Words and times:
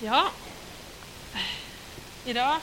Ja, 0.00 0.22
i 2.24 2.32
dag 2.32 2.62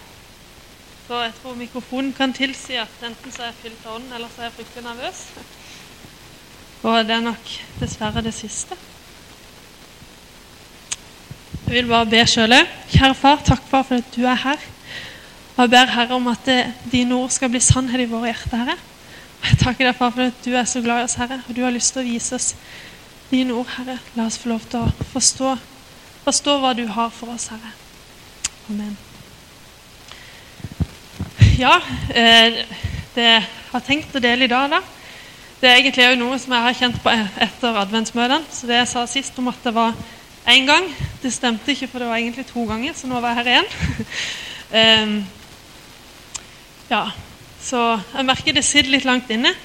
så 1.06 1.20
jeg 1.22 1.34
tror 1.38 1.54
mikrofonen 1.56 2.10
kan 2.18 2.32
tilsi 2.34 2.80
at 2.82 3.04
enten 3.06 3.32
så 3.32 3.44
er 3.46 3.52
jeg 3.52 3.60
fylt 3.62 3.86
av 3.86 4.00
ånd, 4.00 4.08
eller 4.10 4.32
så 4.34 4.42
er 4.42 4.48
jeg 4.48 4.56
fryktelig 4.56 4.84
nervøs. 4.88 5.20
Og 6.82 6.98
det 7.06 7.14
er 7.14 7.22
nok 7.28 7.52
dessverre 7.78 8.24
det 8.26 8.34
siste. 8.34 8.74
Jeg 11.68 11.76
vil 11.76 11.94
bare 11.94 12.10
be 12.10 12.26
sjøl 12.26 12.58
òg. 12.58 12.74
Kjære 12.96 13.20
far, 13.22 13.46
takk 13.46 13.70
far 13.70 13.86
for 13.86 14.02
at 14.02 14.12
du 14.18 14.26
er 14.26 14.42
her. 14.48 14.68
Og 15.54 15.64
jeg 15.68 15.76
ber 15.78 15.94
Herre 15.94 16.18
om 16.18 16.34
at 16.34 16.44
det, 16.50 16.60
dine 16.90 17.22
ord 17.22 17.30
skal 17.38 17.54
bli 17.54 17.62
sannhet 17.62 18.08
i 18.08 18.10
våre 18.10 18.34
hjerter, 18.34 18.66
Herre. 18.66 18.80
Og 19.44 19.50
jeg 19.52 19.62
takker 19.62 19.92
deg, 19.92 19.98
far, 20.02 20.18
for 20.18 20.34
at 20.34 20.42
du 20.42 20.58
er 20.58 20.66
så 20.66 20.82
glad 20.82 21.06
i 21.06 21.12
oss, 21.12 21.20
Herre, 21.22 21.44
og 21.46 21.54
du 21.54 21.62
har 21.62 21.78
lyst 21.78 21.94
til 21.94 22.02
å 22.02 22.10
vise 22.10 22.42
oss 22.42 22.54
dine 23.30 23.54
ord, 23.54 23.70
Herre. 23.78 24.02
La 24.18 24.26
oss 24.26 24.42
få 24.42 24.56
lov 24.58 24.66
til 24.74 24.88
å 24.88 25.10
forstå, 25.14 25.58
forstå 26.28 26.58
hva 26.60 26.74
du 26.76 26.84
har 26.92 27.12
for 27.14 27.32
oss, 27.32 27.48
Herre. 27.54 27.72
Amen. 28.68 28.98
Ja, 31.58 31.78
eh, 32.12 32.66
det 33.16 33.28
jeg 33.28 33.46
har 33.72 33.84
tenkt 33.86 34.16
å 34.16 34.22
dele 34.22 34.46
i 34.46 34.52
dag, 34.52 34.68
da, 34.76 34.82
det 35.62 35.70
er 35.70 35.80
egentlig 35.80 36.04
også 36.06 36.20
noe 36.20 36.40
som 36.42 36.54
jeg 36.54 36.66
har 36.66 36.76
kjent 36.78 36.98
på 37.02 37.14
etter 37.48 37.80
adventsmøtene. 37.82 38.44
Så 38.54 38.68
det 38.70 38.82
jeg 38.82 38.90
sa 38.92 39.06
sist 39.10 39.40
om 39.40 39.48
at 39.50 39.64
det 39.64 39.74
var 39.74 39.96
én 40.52 40.68
gang, 40.68 40.86
det 41.24 41.32
stemte 41.34 41.72
ikke, 41.74 41.88
for 41.90 42.04
det 42.04 42.10
var 42.12 42.20
egentlig 42.20 42.46
to 42.50 42.66
ganger, 42.68 42.94
så 42.94 43.10
nå 43.10 43.22
var 43.24 43.34
jeg 43.34 43.40
her 43.40 43.50
igjen. 43.54 43.72
um, 45.08 45.16
ja, 46.94 47.04
så 47.64 47.86
jeg 48.14 48.28
merker 48.28 48.58
det 48.58 48.66
sitter 48.68 48.94
litt 48.94 49.08
langt 49.08 49.32
inne. 49.34 49.56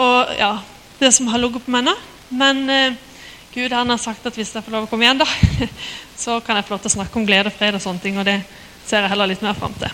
Og 0.00 0.32
ja, 0.40 0.54
det 0.98 1.12
som 1.14 1.28
har 1.28 1.44
ligget 1.44 1.68
på 1.68 1.76
meg 1.76 1.86
nå. 1.86 1.94
Men 2.40 2.64
uh, 2.66 2.98
Gud 3.54 3.72
han 3.72 3.90
har 3.90 4.00
sagt 4.00 4.26
at 4.28 4.36
hvis 4.36 4.54
jeg 4.54 4.64
får 4.64 4.74
lov 4.74 4.86
å 4.86 4.90
komme 4.90 5.06
igjen, 5.06 5.22
da, 5.22 5.28
så 6.24 6.38
kan 6.44 6.58
jeg 6.58 6.68
få 6.68 6.76
lov 6.76 6.84
til 6.84 6.92
å 6.92 6.96
snakke 6.98 7.20
om 7.20 7.28
glede 7.28 7.50
og 7.50 7.56
fred 7.56 7.78
og 7.78 7.84
sånne 7.84 8.04
ting. 8.04 8.20
Og 8.20 8.28
det 8.28 8.38
ser 8.86 9.04
jeg 9.04 9.12
heller 9.12 9.30
litt 9.30 9.44
mer 9.44 9.56
fram 9.58 9.74
til. 9.80 9.92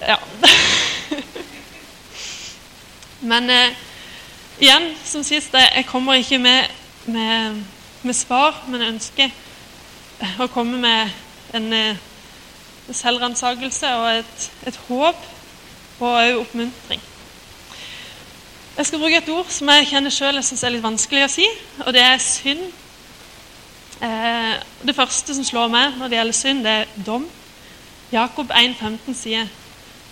Ja. 0.00 0.18
Men 3.30 3.50
eh, 3.50 3.78
igjen, 4.58 4.92
som 5.04 5.24
sist, 5.26 5.54
jeg 5.54 5.86
kommer 5.88 6.20
ikke 6.20 6.38
med, 6.38 6.68
med, 7.06 7.62
med 8.02 8.14
svar, 8.14 8.54
men 8.68 8.82
jeg 8.82 8.92
ønsker 8.92 9.30
å 10.42 10.46
komme 10.52 10.78
med 10.80 11.10
en 11.56 11.72
eh, 11.72 11.96
selvransakelse 12.92 13.92
og 13.98 14.06
et, 14.20 14.48
et, 14.68 14.78
håp 14.88 15.24
og 15.98 16.08
òg 16.10 16.40
oppmuntring. 16.42 17.02
Jeg 18.76 18.86
skal 18.86 18.98
bruke 19.00 19.16
et 19.16 19.28
ord 19.32 19.46
som 19.48 19.70
jeg 19.72 19.86
kjenner 19.88 20.12
sjøl 20.12 20.36
er 20.36 20.72
litt 20.74 20.82
vanskelig 20.84 21.22
å 21.24 21.28
si, 21.32 21.44
og 21.80 21.94
det 21.96 22.02
er 22.04 22.18
synd. 22.20 22.66
Eh, 24.04 24.50
det 24.84 24.94
første 24.98 25.32
som 25.32 25.46
slår 25.48 25.70
meg 25.72 25.94
når 25.96 26.10
det 26.12 26.18
gjelder 26.18 26.36
synd, 26.36 26.60
det 26.66 26.74
er 26.82 26.90
dom. 27.06 27.24
Jakob 28.12 28.52
1,15 28.52 29.16
sier 29.16 29.48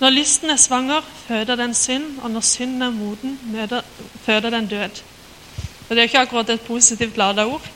når 0.01 0.15
lysten 0.17 0.51
er 0.51 0.57
svanger, 0.59 1.05
føder 1.27 1.61
den 1.61 1.77
synd, 1.77 2.23
og 2.25 2.33
når 2.33 2.47
synden 2.49 2.87
er 2.87 2.97
moden, 2.97 3.37
møder, 3.53 3.85
føder 4.25 4.57
den 4.57 4.71
død. 4.73 5.03
Og 5.85 5.91
Det 5.91 5.99
er 5.99 6.03
jo 6.03 6.09
ikke 6.09 6.25
akkurat 6.25 6.55
et 6.57 6.65
positivt 6.65 7.21
lada 7.21 7.45
ord. 7.45 7.69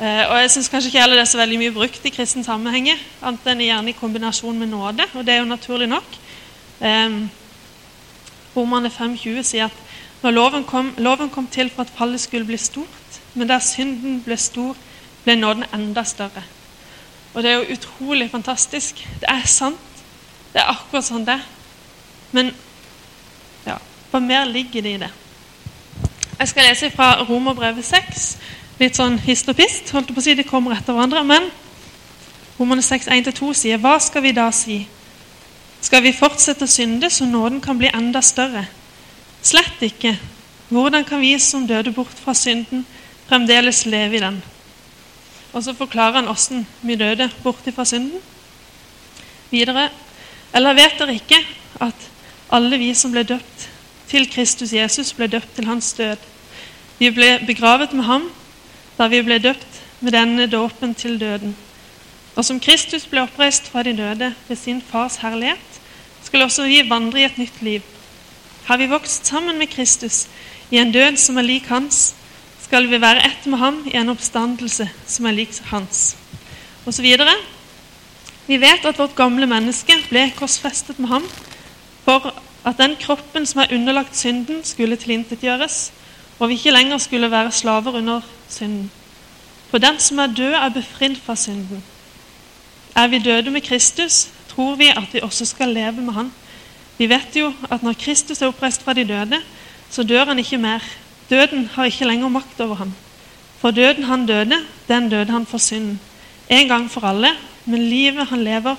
Eh, 0.00 0.24
og 0.26 0.34
jeg 0.40 0.50
syns 0.50 0.72
kanskje 0.74 0.90
ikke 0.90 1.04
heller 1.04 1.20
det 1.20 1.24
er 1.28 1.32
så 1.36 1.38
veldig 1.38 1.60
mye 1.62 1.76
brukt 1.78 2.02
i 2.02 2.14
kristen 2.18 2.44
sammenheng, 2.44 2.90
annet 3.22 3.46
enn 3.46 3.62
gjerne 3.62 3.94
i 3.94 3.96
kombinasjon 4.02 4.58
med 4.58 4.74
nåde, 4.74 5.06
og 5.14 5.22
det 5.22 5.36
er 5.36 5.42
jo 5.44 5.48
naturlig 5.54 5.88
nok. 5.94 6.20
Eh, 6.82 7.18
Romerne 8.54 8.90
5,20 8.90 9.42
sier 9.42 9.70
at 9.70 9.83
når 10.24 10.30
loven 10.30 10.62
kom, 10.64 10.94
loven 10.96 11.28
kom 11.30 11.46
til 11.52 11.68
for 11.70 11.84
at 11.84 11.92
fallet 11.96 12.20
skulle 12.20 12.46
bli 12.48 12.56
stort, 12.56 13.20
men 13.34 13.48
der 13.48 13.60
synden 13.60 14.22
ble 14.24 14.36
stor, 14.40 14.76
ble 15.24 15.34
nåden 15.36 15.66
enda 15.74 16.04
større. 16.04 16.44
Og 17.34 17.42
det 17.42 17.50
er 17.50 17.58
jo 17.58 17.74
utrolig 17.74 18.30
fantastisk. 18.30 19.02
Det 19.20 19.28
er 19.28 19.42
sant. 19.46 19.80
Det 20.54 20.62
er 20.62 20.70
akkurat 20.70 21.04
sånn 21.04 21.26
det 21.26 21.40
Men 22.30 22.52
ja, 23.66 23.74
hva 24.10 24.20
mer 24.22 24.46
ligger 24.46 24.82
det 24.82 24.92
i 24.94 25.00
det? 25.02 25.10
Jeg 26.38 26.48
skal 26.48 26.68
lese 26.68 26.90
fra 26.94 27.24
Romerbrevet 27.28 27.84
6. 27.84 28.24
Litt 28.80 28.96
sånn 28.96 29.18
hist 29.26 29.50
og 29.50 29.58
pist. 29.58 29.90
holdt 29.92 30.14
på 30.14 30.22
å 30.22 30.24
si, 30.24 30.34
De 30.34 30.46
kommer 30.46 30.76
etter 30.76 30.94
hverandre. 30.94 31.24
Men 31.24 31.50
Romerne 32.58 32.82
6, 32.82 33.10
1-2 33.10 33.52
sier 33.52 33.82
Hva 33.82 33.98
skal 34.00 34.22
vi 34.22 34.32
da 34.32 34.48
si? 34.54 34.78
Skal 35.82 36.02
vi 36.02 36.14
fortsette 36.16 36.64
å 36.64 36.70
synde 36.70 37.10
så 37.10 37.26
nåden 37.28 37.60
kan 37.60 37.78
bli 37.78 37.90
enda 37.92 38.22
større? 38.22 38.64
Slett 39.44 39.82
ikke. 39.84 40.16
Hvordan 40.72 41.04
kan 41.04 41.20
vi 41.20 41.36
som 41.38 41.66
døde 41.68 41.92
bort 41.92 42.16
fra 42.24 42.32
synden, 42.34 42.86
fremdeles 43.28 43.84
leve 43.86 44.16
i 44.16 44.22
den? 44.22 44.40
Og 45.52 45.62
så 45.62 45.74
forklarer 45.76 46.22
han 46.22 46.30
åssen 46.32 46.64
vi 46.82 46.96
døde 46.96 47.28
bort 47.42 47.68
fra 47.74 47.84
synden. 47.84 48.22
Videre 49.52 49.90
eller 50.54 50.76
vet 50.78 50.98
dere 50.98 51.16
ikke 51.18 51.40
at 51.82 52.08
alle 52.54 52.78
vi 52.78 52.92
som 52.94 53.12
ble 53.12 53.24
døpt 53.26 53.68
til 54.08 54.28
Kristus 54.30 54.72
Jesus, 54.72 55.12
ble 55.12 55.28
døpt 55.28 55.56
til 55.56 55.68
hans 55.68 55.92
død? 55.98 56.18
Vi 56.98 57.10
ble 57.10 57.40
begravet 57.46 57.92
med 57.92 58.06
ham 58.06 58.28
da 58.98 59.08
vi 59.10 59.22
ble 59.26 59.40
døpt 59.42 59.80
med 60.00 60.14
denne 60.14 60.46
dåpen 60.46 60.94
til 60.94 61.18
døden. 61.20 61.56
Og 62.34 62.44
som 62.46 62.60
Kristus 62.60 63.06
ble 63.10 63.24
oppreist 63.26 63.66
fra 63.70 63.82
de 63.82 63.96
døde 63.96 64.34
ved 64.48 64.56
sin 64.56 64.82
fars 64.82 65.20
herlighet, 65.22 65.80
skal 66.24 66.46
også 66.46 66.66
vi 66.70 66.82
vandre 66.88 67.20
i 67.20 67.26
et 67.26 67.38
nytt 67.38 67.62
liv. 67.62 67.93
Har 68.64 68.78
vi 68.80 68.86
vokst 68.88 69.26
sammen 69.26 69.58
med 69.58 69.68
Kristus 69.68 70.26
i 70.70 70.78
en 70.80 70.92
død 70.92 71.18
som 71.20 71.36
er 71.36 71.44
lik 71.44 71.66
hans, 71.68 72.14
skal 72.64 72.86
vi 72.88 73.00
være 73.00 73.24
ett 73.26 73.46
med 73.46 73.58
ham 73.60 73.82
i 73.86 73.96
en 74.00 74.08
oppstandelse 74.08 74.86
som 75.06 75.26
er 75.28 75.36
lik 75.36 75.52
hans. 75.68 76.16
Og 76.86 76.94
så 76.94 77.02
videre. 77.02 77.34
Vi 78.46 78.56
vet 78.60 78.84
at 78.84 78.98
vårt 78.98 79.16
gamle 79.16 79.46
menneske 79.48 79.96
ble 80.08 80.30
korsfestet 80.36 80.98
med 80.98 81.08
ham 81.08 81.26
for 82.04 82.32
at 82.64 82.80
den 82.80 82.96
kroppen 83.00 83.46
som 83.46 83.60
er 83.60 83.72
underlagt 83.72 84.16
synden, 84.16 84.64
skulle 84.64 84.96
tilintetgjøres, 84.96 85.92
og 86.38 86.48
vi 86.48 86.56
ikke 86.56 86.72
lenger 86.72 86.98
skulle 86.98 87.30
være 87.30 87.52
slaver 87.52 88.00
under 88.00 88.20
synden. 88.48 88.90
For 89.70 89.78
den 89.78 89.98
som 90.00 90.18
er 90.18 90.26
død, 90.26 90.52
er 90.52 90.68
befridd 90.68 91.16
fra 91.24 91.36
synden. 91.36 91.84
Er 92.96 93.06
vi 93.06 93.18
døde 93.18 93.50
med 93.50 93.60
Kristus, 93.60 94.28
tror 94.48 94.74
vi 94.74 94.88
at 94.88 95.12
vi 95.12 95.20
også 95.20 95.44
skal 95.44 95.68
leve 95.68 96.00
med 96.00 96.12
Han. 96.12 96.32
Vi 96.98 97.08
vet 97.10 97.36
jo 97.36 97.50
at 97.70 97.82
når 97.82 97.96
Kristus 97.98 98.42
er 98.42 98.50
oppreist 98.52 98.84
fra 98.84 98.94
de 98.94 99.06
døde, 99.06 99.40
så 99.90 100.02
dør 100.02 100.30
han 100.30 100.38
ikke 100.38 100.58
mer. 100.58 100.84
Døden 101.30 101.66
har 101.74 101.88
ikke 101.90 102.06
lenger 102.06 102.28
makt 102.28 102.60
over 102.60 102.74
ham. 102.74 102.92
For 103.58 103.70
døden 103.74 104.04
han 104.04 104.26
døde, 104.26 104.60
den 104.88 105.08
døde 105.10 105.32
han 105.32 105.46
for 105.46 105.58
synden. 105.58 106.00
En 106.48 106.68
gang 106.68 106.90
for 106.90 107.06
alle, 107.08 107.32
men 107.64 107.88
livet 107.88 108.26
han 108.26 108.44
lever, 108.44 108.76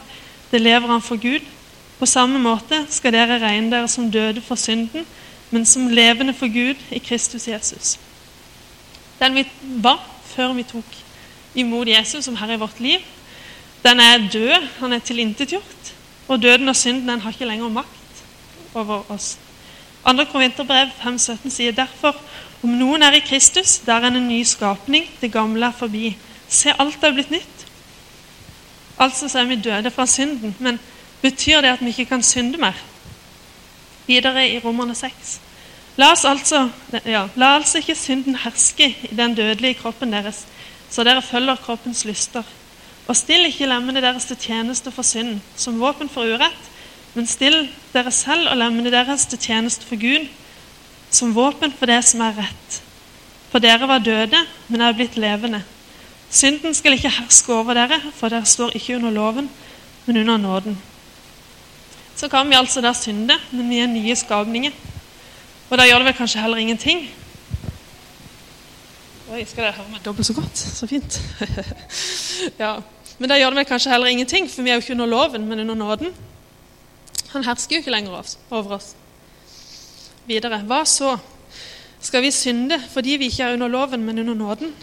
det 0.52 0.62
lever 0.62 0.88
han 0.88 1.02
for 1.02 1.18
Gud. 1.18 1.44
På 2.00 2.06
samme 2.06 2.40
måte 2.40 2.86
skal 2.90 3.14
dere 3.16 3.40
regne 3.42 3.72
dere 3.72 3.88
som 3.88 4.12
døde 4.12 4.42
for 4.42 4.56
synden, 4.56 5.06
men 5.52 5.66
som 5.66 5.88
levende 5.88 6.34
for 6.34 6.48
Gud 6.48 6.80
i 6.92 7.00
Kristus 7.00 7.48
Jesus. 7.48 7.98
Den 9.20 9.36
vi 9.36 9.46
var 9.82 10.00
før 10.36 10.54
vi 10.54 10.64
tok 10.64 10.96
imot 11.56 11.88
Jesus 11.88 12.26
som 12.26 12.36
Herre 12.36 12.54
i 12.54 12.62
vårt 12.62 12.80
liv, 12.80 13.00
den 13.84 14.00
er 14.00 14.30
død, 14.34 14.68
han 14.80 14.94
er 14.94 15.00
tilintetgjort. 15.00 15.94
Og 16.28 16.42
døden 16.42 16.70
og 16.70 16.76
synden 16.76 17.10
den 17.10 17.22
har 17.22 17.32
ikke 17.32 17.46
lenger 17.46 17.70
makt 17.70 17.95
over 18.76 19.04
oss. 19.12 19.38
2. 20.06 20.26
Korinterbrev 20.32 20.92
5,17 21.02 21.50
sier 21.50 21.74
derfor 21.76 22.18
om 22.64 22.74
noen 22.80 23.04
er 23.06 23.18
i 23.18 23.24
Kristus, 23.26 23.80
der 23.86 24.02
er 24.06 24.14
en 24.14 24.28
ny 24.28 24.44
skapning, 24.46 25.08
det 25.22 25.32
gamle 25.34 25.68
er 25.68 25.76
forbi. 25.76 26.16
Se, 26.50 26.74
alt 26.80 27.04
er 27.04 27.14
blitt 27.14 27.34
nytt. 27.34 27.66
Altså 29.02 29.30
så 29.30 29.42
er 29.42 29.50
vi 29.50 29.60
døde 29.60 29.92
fra 29.92 30.06
synden. 30.06 30.56
Men 30.60 30.80
betyr 31.22 31.62
det 31.62 31.76
at 31.76 31.82
vi 31.84 31.92
ikke 31.94 32.06
kan 32.14 32.24
synde 32.24 32.58
mer? 32.62 32.78
Videre 34.08 34.48
i 34.50 34.60
Romerne 34.64 34.96
6. 34.96 35.40
La, 35.98 36.12
oss 36.12 36.26
altså, 36.26 36.70
ja, 37.06 37.26
la 37.36 37.56
altså 37.56 37.80
ikke 37.80 37.96
synden 37.96 38.36
herske 38.44 38.90
i 39.10 39.16
den 39.16 39.36
dødelige 39.36 39.80
kroppen 39.80 40.12
deres, 40.14 40.44
så 40.92 41.04
dere 41.08 41.22
følger 41.24 41.56
kroppens 41.56 42.04
lyster. 42.06 42.44
Og 43.08 43.16
still 43.16 43.48
ikke 43.48 43.70
lemmene 43.70 44.02
deres 44.04 44.26
til 44.26 44.38
tjeneste 44.38 44.92
for 44.92 45.08
synden, 45.08 45.42
som 45.56 45.80
våpen 45.80 46.10
for 46.10 46.28
urett, 46.28 46.72
men 47.16 47.28
still 47.28 47.70
dere 47.94 48.12
selv 48.12 48.50
og 48.52 48.58
lemmene 48.60 48.92
deres 48.92 49.26
til 49.32 49.40
tjeneste 49.40 49.88
for 49.88 50.00
Gud, 50.00 50.28
som 51.10 51.36
våpen 51.36 51.72
for 51.72 51.88
det 51.88 52.02
som 52.04 52.24
er 52.26 52.36
rett. 52.42 52.82
For 53.52 53.64
dere 53.64 53.88
var 53.88 54.04
døde, 54.04 54.42
men 54.68 54.84
er 54.84 54.96
blitt 54.98 55.16
levende. 55.16 55.62
Synden 56.30 56.76
skal 56.76 56.98
ikke 56.98 57.14
herske 57.16 57.54
over 57.56 57.78
dere, 57.78 58.02
for 58.18 58.34
dere 58.34 58.46
står 58.46 58.76
ikke 58.76 58.98
under 58.98 59.16
loven, 59.16 59.48
men 60.06 60.18
under 60.18 60.38
nåden. 60.38 60.78
Så 62.16 62.28
kan 62.28 62.50
vi 62.50 62.56
altså 62.56 62.82
da 62.82 62.92
synde, 62.94 63.38
men 63.52 63.70
vi 63.70 63.80
er 63.80 63.88
nye 63.88 64.16
skapninger. 64.16 64.72
Og 65.70 65.78
da 65.78 65.88
gjør 65.88 66.04
det 66.04 66.10
vel 66.10 66.18
kanskje 66.20 66.42
heller 66.44 66.58
ingenting. 66.58 67.08
Oi, 69.32 69.42
skal 69.48 69.66
dere 69.66 69.78
høre 69.80 69.92
meg 69.92 70.04
dobbelt 70.06 70.28
så 70.28 70.36
godt? 70.36 70.58
Så 70.58 70.88
fint. 70.88 71.20
ja. 72.64 72.76
Men 73.18 73.32
da 73.32 73.40
gjør 73.40 73.56
det 73.56 73.64
vel 73.64 73.68
kanskje 73.72 73.92
heller 73.92 74.12
ingenting, 74.12 74.52
for 74.52 74.64
vi 74.64 74.70
er 74.70 74.78
jo 74.78 74.84
ikke 74.84 74.94
under 74.98 75.12
loven, 75.12 75.48
men 75.48 75.64
under 75.64 75.76
nåden. 75.76 76.14
Han 77.36 77.44
hersker 77.44 77.76
jo 77.78 77.84
ikke 77.84 77.92
lenger 77.92 78.16
over 78.50 78.78
oss. 78.78 78.94
Videre. 80.26 80.62
Hva 80.66 80.84
så? 80.88 81.18
Skal 82.02 82.24
vi 82.24 82.32
synde 82.32 82.80
fordi 82.94 83.18
vi 83.20 83.30
ikke 83.30 83.44
er 83.44 83.58
under 83.58 83.68
loven, 83.72 84.06
men 84.06 84.20
under 84.24 84.38
nåden? 84.38 84.74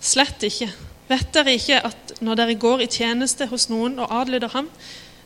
Slett 0.00 0.42
ikke. 0.46 0.70
Vet 1.10 1.32
dere 1.34 1.56
ikke 1.58 1.80
at 1.88 2.12
når 2.22 2.38
dere 2.38 2.58
går 2.62 2.84
i 2.84 2.90
tjeneste 2.90 3.48
hos 3.50 3.66
noen 3.72 3.98
og 3.98 4.12
adlyder 4.20 4.52
ham, 4.54 4.68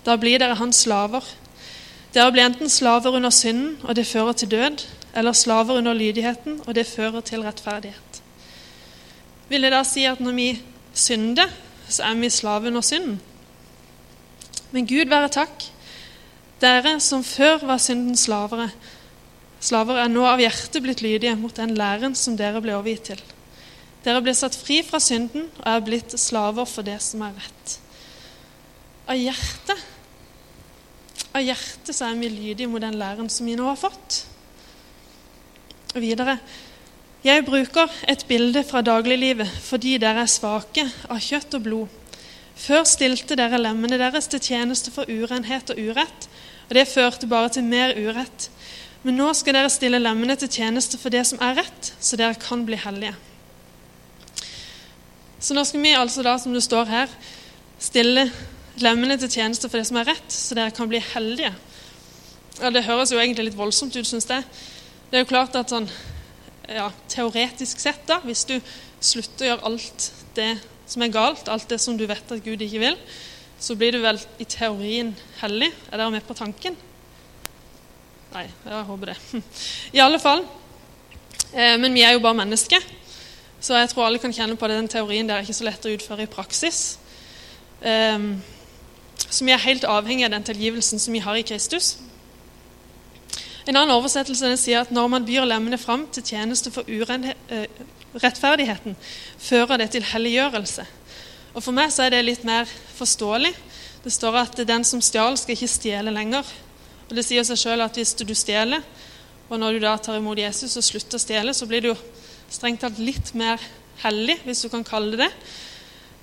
da 0.06 0.16
blir 0.16 0.40
dere 0.40 0.56
hans 0.56 0.84
slaver? 0.87 1.26
Dere 2.14 2.32
blir 2.32 2.46
enten 2.46 2.70
slaver 2.70 3.17
under 3.19 3.31
synden, 3.34 3.76
og 3.82 3.96
det 3.96 4.06
fører 4.06 4.32
til 4.32 4.50
død, 4.50 4.87
eller 5.14 5.32
slaver 5.32 5.78
under 5.78 5.93
lydigheten, 5.94 6.60
og 6.67 6.75
det 6.75 6.87
fører 6.87 7.20
til 7.20 7.43
rettferdighet. 7.43 8.22
Vil 9.49 9.62
det 9.62 9.72
da 9.75 9.82
si 9.84 10.06
at 10.08 10.20
når 10.25 10.32
vi 10.32 10.49
synder, 10.94 11.52
så 11.88 12.08
er 12.08 12.14
vi 12.14 12.31
slave 12.31 12.72
under 12.72 12.81
synden? 12.81 13.20
Men 14.72 14.87
Gud 14.87 15.10
være 15.10 15.28
takk, 15.28 15.73
dere 16.64 16.96
som 17.05 17.22
før 17.26 17.62
var 17.69 17.81
syndens 17.82 18.26
slavere, 18.26 18.70
slaver 19.64 20.02
er 20.02 20.11
nå 20.12 20.25
av 20.28 20.43
hjertet 20.43 20.82
blitt 20.84 21.05
lydige 21.05 21.37
mot 21.40 21.55
den 21.56 21.76
læren 21.78 22.16
som 22.19 22.37
dere 22.37 22.61
ble 22.64 22.76
overgitt 22.76 23.12
til. 23.12 23.25
Dere 24.05 24.20
ble 24.25 24.34
satt 24.37 24.56
fri 24.58 24.82
fra 24.84 25.00
synden 25.00 25.49
og 25.49 25.66
er 25.70 25.84
blitt 25.84 26.19
slaver 26.20 26.69
for 26.69 26.84
det 26.84 26.99
som 27.05 27.25
er 27.25 27.37
rett. 27.38 27.78
Av 29.08 29.16
hjertet 29.16 29.90
av 31.34 31.43
hjertet 31.43 31.90
så 31.90 32.06
er 32.06 32.20
vi 32.20 32.31
lydige 32.31 32.70
mot 32.70 32.82
den 32.82 32.94
læren 32.99 33.26
som 33.32 33.49
vi 33.49 33.56
nå 33.58 33.67
har 33.67 33.78
fått. 33.81 34.22
Og 35.94 36.00
videre 36.02 36.38
Jeg 37.25 37.44
bruker 37.46 37.90
et 38.08 38.22
bilde 38.28 38.60
fra 38.69 38.82
dagliglivet 38.84 39.49
fordi 39.64 39.96
dere 39.99 40.26
er 40.26 40.31
svake 40.31 40.84
av 41.08 41.22
kjøtt 41.25 41.56
og 41.56 41.64
blod. 41.64 42.00
Før 42.55 42.84
stilte 42.87 43.34
dere 43.34 43.58
lemmene 43.58 43.99
deres 43.99 44.28
til 44.31 44.43
tjeneste 44.44 44.93
for 44.94 45.10
urenhet 45.10 45.72
og 45.72 45.81
urett, 45.81 46.28
og 46.69 46.75
det 46.76 46.88
førte 46.88 47.28
bare 47.31 47.52
til 47.52 47.66
mer 47.66 47.94
urett. 47.96 48.49
Men 49.05 49.19
nå 49.20 49.28
skal 49.37 49.58
dere 49.58 49.72
stille 49.72 50.00
lemmene 50.00 50.37
til 50.40 50.49
tjeneste 50.49 50.99
for 51.00 51.12
det 51.12 51.26
som 51.28 51.40
er 51.44 51.58
rett, 51.61 51.93
så 52.00 52.16
dere 52.16 52.38
kan 52.40 52.64
bli 52.64 52.78
hellige. 52.81 53.12
Så 55.44 55.52
nå 55.52 55.64
skal 55.69 55.82
vi 55.84 55.93
altså 55.93 56.25
da, 56.25 56.38
som 56.40 56.55
det 56.56 56.64
står 56.64 56.88
her, 56.88 57.11
stille 57.76 58.31
lemmene 58.81 59.19
til 59.20 59.28
tjeneste 59.28 59.69
for 59.69 59.76
det 59.76 59.90
som 59.90 60.00
er 60.00 60.08
rett, 60.08 60.32
så 60.32 60.56
dere 60.56 60.72
kan 60.75 60.88
bli 60.88 61.02
heldige. 61.12 61.52
Ja, 62.62 62.70
Det 62.70 62.87
høres 62.87 63.12
jo 63.12 63.20
egentlig 63.20 63.50
litt 63.50 63.58
voldsomt 63.58 63.96
ut, 63.96 64.06
syns 64.08 64.28
jeg. 64.31 64.46
Det 65.10 65.19
er 65.19 65.25
jo 65.26 65.31
klart 65.31 65.56
at 65.58 65.75
sånn, 65.75 65.88
ja, 66.70 66.88
Teoretisk 67.12 67.82
sett, 67.82 68.06
da, 68.08 68.22
hvis 68.25 68.46
du 68.49 68.56
slutter 69.05 69.44
å 69.44 69.49
gjøre 69.50 69.69
alt 69.69 70.10
det 70.38 70.50
som 70.88 71.05
er 71.05 71.12
galt, 71.12 71.49
alt 71.49 71.69
det 71.69 71.81
som 71.82 71.99
du 71.99 72.06
vet 72.08 72.32
at 72.32 72.44
Gud 72.44 72.62
ikke 72.64 72.81
vil, 72.81 72.96
så 73.60 73.76
blir 73.78 73.94
du 73.94 74.00
vel 74.02 74.18
i 74.38 74.46
teorien 74.48 75.14
hellig. 75.40 75.70
Er 75.90 76.00
dere 76.00 76.12
med 76.12 76.26
på 76.26 76.36
tanken? 76.36 76.76
Nei, 78.34 78.48
jeg 78.66 78.86
håper 78.88 79.12
det. 79.12 79.16
I 79.96 80.02
alle 80.02 80.18
fall. 80.22 80.42
Eh, 81.52 81.76
men 81.78 81.94
vi 81.94 82.02
er 82.02 82.16
jo 82.16 82.24
bare 82.24 82.40
mennesker, 82.42 82.82
så 83.62 83.78
jeg 83.78 83.92
tror 83.92 84.08
alle 84.08 84.22
kan 84.22 84.34
kjenne 84.34 84.58
på 84.58 84.68
det. 84.68 84.80
Den 84.80 84.90
teorien 84.90 85.28
der 85.28 85.38
er 85.38 85.46
ikke 85.46 85.56
så 85.56 85.68
lett 85.68 85.86
å 85.86 85.94
utføre 85.94 86.26
i 86.26 86.30
praksis. 86.30 86.98
Eh, 87.80 88.18
så 89.28 89.46
vi 89.46 89.54
er 89.54 89.62
helt 89.62 89.86
avhengig 89.86 90.26
av 90.26 90.34
den 90.34 90.48
tilgivelsen 90.50 90.98
som 90.98 91.14
vi 91.14 91.22
har 91.22 91.38
i 91.38 91.46
Kristus. 91.46 91.94
En 93.64 93.78
annen 93.78 93.94
oversettelse 93.94 94.50
sier 94.60 94.82
at 94.84 94.90
når 94.92 95.06
man 95.08 95.24
byr 95.24 95.46
lemmene 95.48 95.78
fram 95.80 96.02
til 96.12 96.26
tjeneste 96.26 96.68
for 96.74 96.84
urettferdigheten, 96.84 98.96
fører 99.40 99.76
det 99.80 99.88
til 99.94 100.04
helliggjørelse. 100.10 100.84
Og 101.54 101.62
For 101.62 101.74
meg 101.74 101.92
så 101.94 102.04
er 102.04 102.16
det 102.16 102.24
litt 102.26 102.44
mer 102.46 102.66
forståelig. 102.98 103.52
Det 104.04 104.12
står 104.12 104.38
at 104.40 104.62
den 104.66 104.84
som 104.84 105.02
stjal, 105.02 105.38
skal 105.38 105.54
ikke 105.54 105.70
stjele 105.70 106.14
lenger. 106.14 106.48
Og 107.08 107.14
Det 107.14 107.24
sier 107.24 107.46
seg 107.46 107.60
sjøl 107.60 107.84
at 107.84 107.94
hvis 107.94 108.14
du 108.18 108.34
stjeler, 108.34 108.82
og 109.48 109.60
når 109.60 109.76
du 109.76 109.84
da 109.84 109.94
tar 110.00 110.18
imot 110.18 110.40
Jesus 110.40 110.74
og 110.80 110.84
slutter 110.84 111.20
å 111.20 111.22
stjele, 111.22 111.54
så 111.54 111.68
blir 111.68 111.84
du 111.84 111.92
strengt 112.50 112.82
tatt 112.82 112.98
litt 112.98 113.34
mer 113.38 113.60
hellig, 114.02 114.38
hvis 114.44 114.64
du 114.64 114.70
kan 114.72 114.84
kalle 114.86 115.14
det 115.14 115.28
det. 115.28 115.30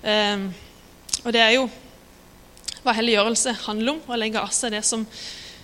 Um, 0.02 0.48
og 1.22 1.30
det 1.32 1.40
er 1.40 1.52
jo 1.54 1.68
hva 2.82 2.94
helliggjørelse 2.98 3.54
handler 3.68 3.94
om, 3.94 4.02
å 4.10 4.18
legge 4.18 4.42
av 4.42 4.50
seg 4.54 4.74
det 4.74 4.82
som, 4.84 5.04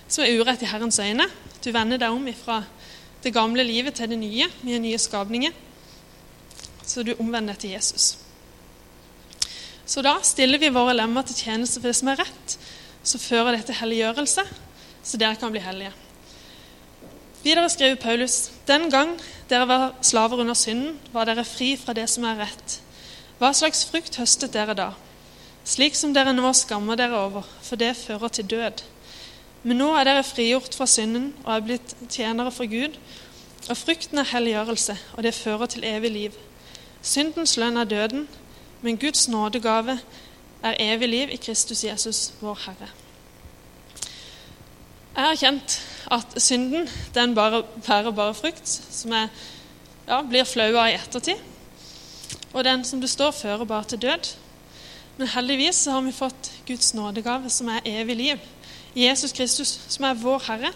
som 0.07 0.23
er 0.23 0.39
urett 0.39 0.63
i 0.63 0.69
Herrens 0.71 1.01
øyne. 1.03 1.27
Du 1.59 1.69
vender 1.75 1.99
deg 1.99 2.15
om 2.15 2.25
fra 2.39 2.61
det 3.23 3.35
gamle 3.35 3.65
livet 3.67 3.99
til 3.99 4.09
det 4.09 4.19
nye. 4.21 4.47
Vi 4.63 4.79
nye 4.79 5.01
skapninger. 5.01 5.51
Så 6.87 7.03
du 7.03 7.13
omvender 7.19 7.53
deg 7.53 7.65
til 7.65 7.75
Jesus. 7.75 8.13
Så 9.89 10.03
da 10.05 10.19
stiller 10.21 10.61
vi 10.61 10.69
våre 10.69 10.93
lemmer 10.93 11.25
til 11.25 11.47
tjeneste 11.47 11.79
for 11.79 11.89
det 11.89 11.97
som 11.97 12.11
er 12.11 12.19
rett. 12.21 12.57
Så 13.01 13.17
fører 13.17 13.55
det 13.55 13.63
til 13.65 13.79
helliggjørelse, 13.79 14.43
så 15.01 15.17
dere 15.17 15.39
kan 15.39 15.49
bli 15.49 15.63
hellige. 15.63 15.95
Videre 17.41 17.69
skriver 17.73 17.95
Paulus.: 17.95 18.51
Den 18.67 18.89
gang 18.93 19.15
dere 19.49 19.65
var 19.67 19.93
slaver 20.01 20.43
under 20.43 20.53
synden, 20.53 20.99
var 21.11 21.25
dere 21.25 21.45
fri 21.47 21.75
fra 21.77 21.95
det 21.97 22.05
som 22.09 22.27
er 22.29 22.37
rett. 22.37 22.75
Hva 23.39 23.49
slags 23.55 23.81
frukt 23.89 24.19
høstet 24.19 24.53
dere 24.53 24.75
da? 24.77 24.91
Slik 25.65 25.95
som 25.95 26.13
dere 26.13 26.35
nå 26.35 26.51
skammer 26.53 26.99
dere 26.99 27.17
over, 27.17 27.47
for 27.63 27.79
det 27.79 27.95
fører 27.97 28.27
til 28.27 28.45
død. 28.45 28.83
Men 29.63 29.81
nå 29.81 29.87
er 29.95 30.05
dere 30.05 30.27
frigjort 30.27 30.75
fra 30.75 30.85
synden 30.85 31.31
og 31.45 31.55
er 31.55 31.65
blitt 31.65 31.95
tjenere 32.09 32.51
for 32.51 32.69
Gud. 32.69 32.99
Og 33.69 33.77
frukten 33.77 34.21
er 34.21 34.29
helliggjørelse, 34.35 34.97
og 35.17 35.23
det 35.23 35.33
fører 35.33 35.65
til 35.65 35.87
evig 35.87 36.11
liv. 36.11 36.37
Syndens 37.01 37.57
lønn 37.57 37.77
er 37.77 37.89
døden, 37.89 38.27
men 38.81 38.97
Guds 38.97 39.27
nådegave 39.27 39.99
er 40.63 40.75
evig 40.79 41.09
liv 41.09 41.29
i 41.31 41.35
Kristus 41.35 41.83
Jesus, 41.83 42.33
vår 42.41 42.59
Herre. 42.65 42.89
Jeg 45.15 45.25
har 45.25 45.35
kjent 45.35 45.77
at 46.11 46.35
synden 46.41 46.89
den 47.15 47.35
bare 47.35 47.63
bærer 47.87 48.11
bare 48.11 48.33
frukt, 48.33 48.69
som 48.69 49.13
jeg 49.13 49.27
ja, 50.07 50.21
blir 50.21 50.47
flau 50.47 50.69
av 50.77 50.87
i 50.89 50.95
ettertid. 50.95 51.41
Og 52.53 52.63
den 52.63 52.85
som 52.85 53.01
det 53.01 53.09
står, 53.09 53.31
fører 53.31 53.65
bare 53.65 53.83
til 53.83 54.01
død. 54.01 54.29
Men 55.17 55.27
heldigvis 55.27 55.85
har 55.85 56.01
vi 56.01 56.15
fått 56.15 56.51
Guds 56.67 56.93
nådegave, 56.93 57.49
som 57.49 57.67
er 57.67 57.85
evig 57.85 58.15
liv. 58.15 58.45
Jesus 58.95 59.31
Kristus, 59.31 59.79
som 59.87 60.05
er 60.05 60.13
vår 60.13 60.43
Herre. 60.47 60.71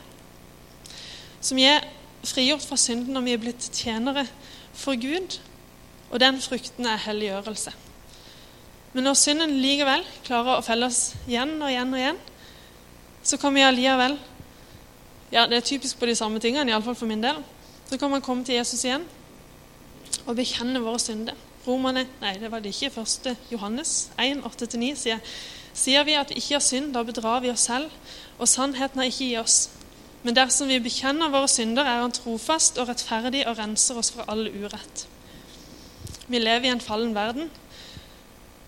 Som 1.42 1.58
vi 1.58 1.64
er 1.64 1.88
frigjort 2.24 2.66
fra 2.68 2.78
synden 2.78 3.16
når 3.16 3.22
vi 3.22 3.34
er 3.34 3.42
blitt 3.42 3.70
tjenere 3.74 4.28
for 4.74 5.00
Gud. 5.00 5.40
Og 6.12 6.20
den 6.20 6.42
frukten 6.42 6.86
er 6.86 7.02
helliggjørelse. 7.08 7.74
Men 8.94 9.08
når 9.08 9.18
synden 9.18 9.56
likevel 9.62 10.06
klarer 10.26 10.60
å 10.60 10.66
felle 10.66 10.88
oss 10.90 11.16
igjen 11.26 11.56
og 11.58 11.72
igjen 11.72 11.94
og 11.94 12.00
igjen, 12.02 12.22
så 13.24 13.40
kan 13.42 13.56
vi 13.56 13.64
allikevel 13.66 14.18
ja, 15.34 15.48
Det 15.50 15.58
er 15.58 15.66
typisk 15.66 15.98
på 15.98 16.06
de 16.06 16.14
samme 16.14 16.38
tingene, 16.38 16.70
iallfall 16.70 16.94
for 16.94 17.10
min 17.10 17.24
del. 17.24 17.40
Så 17.90 17.98
kan 17.98 18.12
man 18.12 18.22
komme 18.22 18.46
til 18.46 18.60
Jesus 18.60 18.84
igjen 18.86 19.08
og 20.28 20.36
bekjenne 20.38 20.82
våre 20.84 21.00
synder. 21.02 21.40
Romerne 21.66 22.06
Nei, 22.22 22.36
det 22.38 22.52
var 22.52 22.62
det 22.62 22.74
ikke. 22.76 22.92
Første 23.00 23.34
Johannes 23.50 24.12
1, 24.22 24.44
8-9 24.46 24.92
sier 25.00 25.24
Sier 25.74 26.06
vi 26.06 26.14
at 26.14 26.30
vi 26.30 26.38
ikke 26.38 26.60
har 26.60 26.62
synd, 26.62 26.92
da 26.94 27.02
bedrar 27.02 27.40
vi 27.42 27.50
oss 27.50 27.64
selv, 27.66 27.90
og 28.38 28.46
sannheten 28.46 29.02
er 29.02 29.10
ikke 29.10 29.26
i 29.26 29.40
oss. 29.40 29.72
Men 30.22 30.38
dersom 30.38 30.70
vi 30.70 30.78
bekjenner 30.84 31.32
våre 31.34 31.50
synder, 31.50 31.82
er 31.82 32.04
Han 32.04 32.14
trofast 32.14 32.78
og 32.78 32.92
rettferdig 32.92 33.42
og 33.50 33.58
renser 33.58 33.98
oss 33.98 34.12
fra 34.14 34.28
all 34.30 34.46
urett. 34.48 35.08
Vi 36.28 36.40
lever 36.40 36.70
i 36.70 36.76
en 36.76 36.84
fallen 36.84 37.16
verden. 37.16 37.50